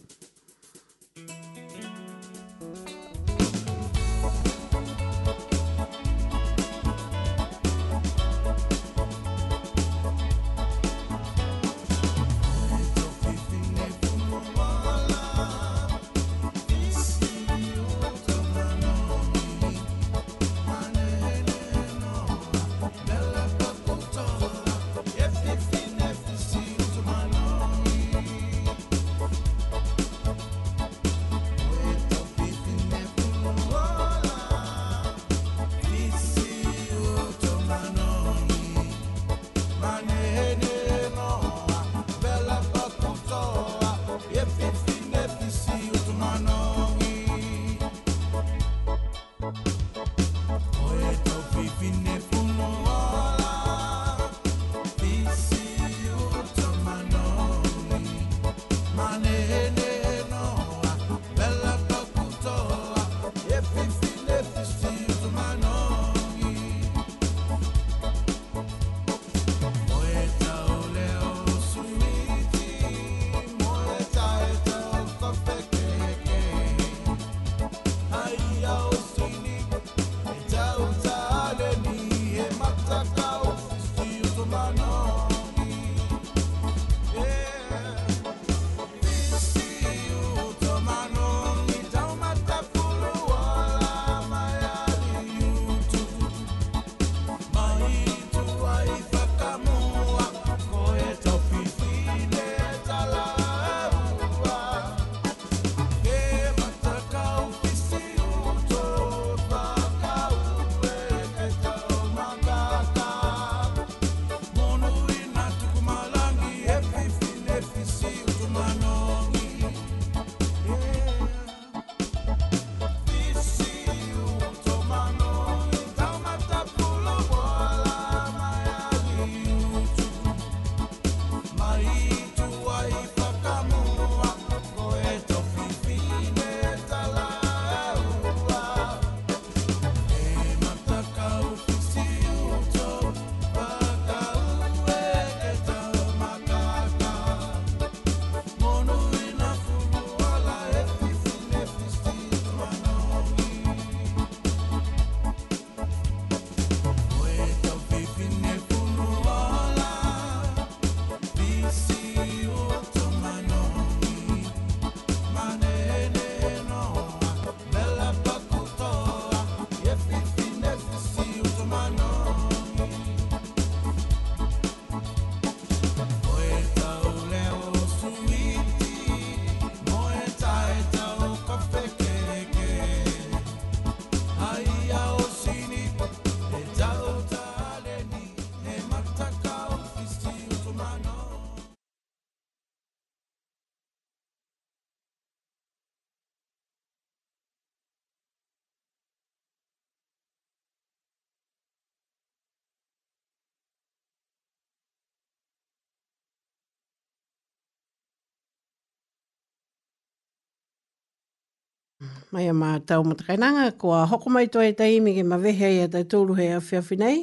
Mai 212.31 212.45
a 212.47 212.53
mātau 212.55 213.03
matakainanga, 213.03 213.65
ko 213.77 213.89
e 213.91 213.97
a 214.01 214.05
hoko 214.07 214.31
mai 214.31 214.45
toa 214.47 214.69
e 214.69 214.71
taimi 214.73 215.11
ke 215.17 215.23
mawehe 215.27 215.69
i 215.75 215.79
a 215.83 215.85
tai 215.91 216.05
tūru 216.07 216.31
he 216.37 216.45
awhiawhi 216.55 216.95
nei. 216.97 217.15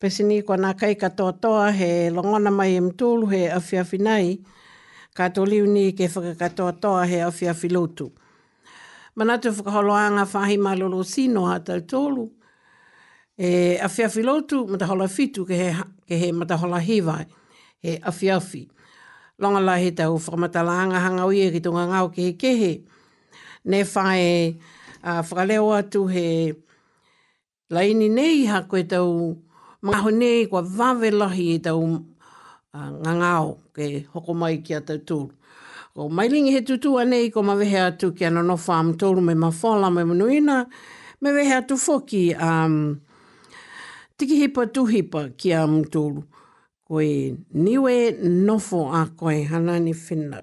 Pese 0.00 0.24
ni 0.24 0.38
ko 0.40 0.56
nā 0.56 0.70
kai 0.80 0.94
katoa 0.96 1.34
toa 1.36 1.66
he 1.76 1.90
longona 2.14 2.48
mai 2.50 2.70
am 2.78 2.86
e 2.88 2.94
tūru 3.02 3.26
he 3.30 3.42
awhiawhi 3.58 3.98
nei, 4.06 4.30
ka 5.12 5.26
tō 5.36 5.44
liu 5.50 5.66
ni 5.68 5.90
ke 5.98 6.08
whakakatoa 6.14 6.72
toa 6.80 7.02
he 7.10 7.18
awhiawhi 7.26 7.68
lotu. 7.76 8.06
Manatu 9.20 9.52
e 9.52 9.56
whakaholoanga 9.58 10.24
whahi 10.30 10.56
malolo 10.56 11.02
sino 11.02 11.42
a 11.52 11.58
tai 11.60 11.82
tūru, 11.82 12.24
e 13.36 13.50
awhiawhi 13.84 14.64
mata 14.72 14.88
hola 14.94 15.10
fitu 15.18 15.44
ke 15.44 15.58
he, 15.60 15.68
mata 16.32 16.56
hola 16.56 16.80
matahola 16.80 17.20
e 17.20 17.28
he 17.86 17.98
awhiawhi. 18.00 18.62
Longa 19.38 19.60
lai 19.60 19.82
he 19.84 19.90
tau 19.92 20.16
whakamatalanga 20.16 21.04
hanga 21.04 21.28
uia 21.28 21.52
ki 21.52 21.60
tunga 21.60 21.84
ngau 21.86 22.08
ke 22.12 22.30
he 22.30 22.32
kehe, 22.32 22.72
ne 23.64 23.82
whae 23.84 24.56
uh, 25.04 25.10
whakaleo 25.10 25.74
atu 25.74 26.06
he 26.06 26.54
laini 27.70 28.08
nei 28.08 28.46
ha 28.46 28.62
koe 28.62 28.82
tau 28.84 29.36
mga 29.82 29.98
honei 30.04 30.46
kua 30.46 30.62
vave 30.62 31.10
lahi 31.10 31.54
i 31.54 31.58
tau 31.58 31.82
uh, 32.74 32.90
ngangao 33.00 33.58
ke 33.74 34.06
hoko 34.12 34.34
mai 34.34 34.58
kia 34.58 34.80
tau 34.80 34.96
tūru. 34.98 35.30
O 35.96 36.08
mailingi 36.08 36.52
he 36.54 36.60
tutu 36.62 36.94
anei 37.02 37.30
ko 37.34 37.42
ma 37.42 37.54
wehe 37.58 37.78
atu 37.82 38.14
no 38.14 38.28
nono 38.42 38.56
whaam 38.56 38.94
tōru 38.94 39.22
me 39.24 39.34
mawhala 39.34 39.90
me 39.92 40.02
munuina, 40.04 40.66
me 41.20 41.30
wehe 41.32 41.52
atu 41.52 41.74
whoki 41.76 42.32
a 42.32 42.46
um, 42.64 43.00
tikihipa 44.16 44.66
tuhipa 44.66 45.36
kia 45.36 45.66
mtūru. 45.66 46.22
Koe 46.86 47.36
niwe 47.54 48.12
nofo 48.22 48.94
a 48.94 49.10
koe 49.16 49.42
hanani 49.44 49.92
whenau. 49.92 50.42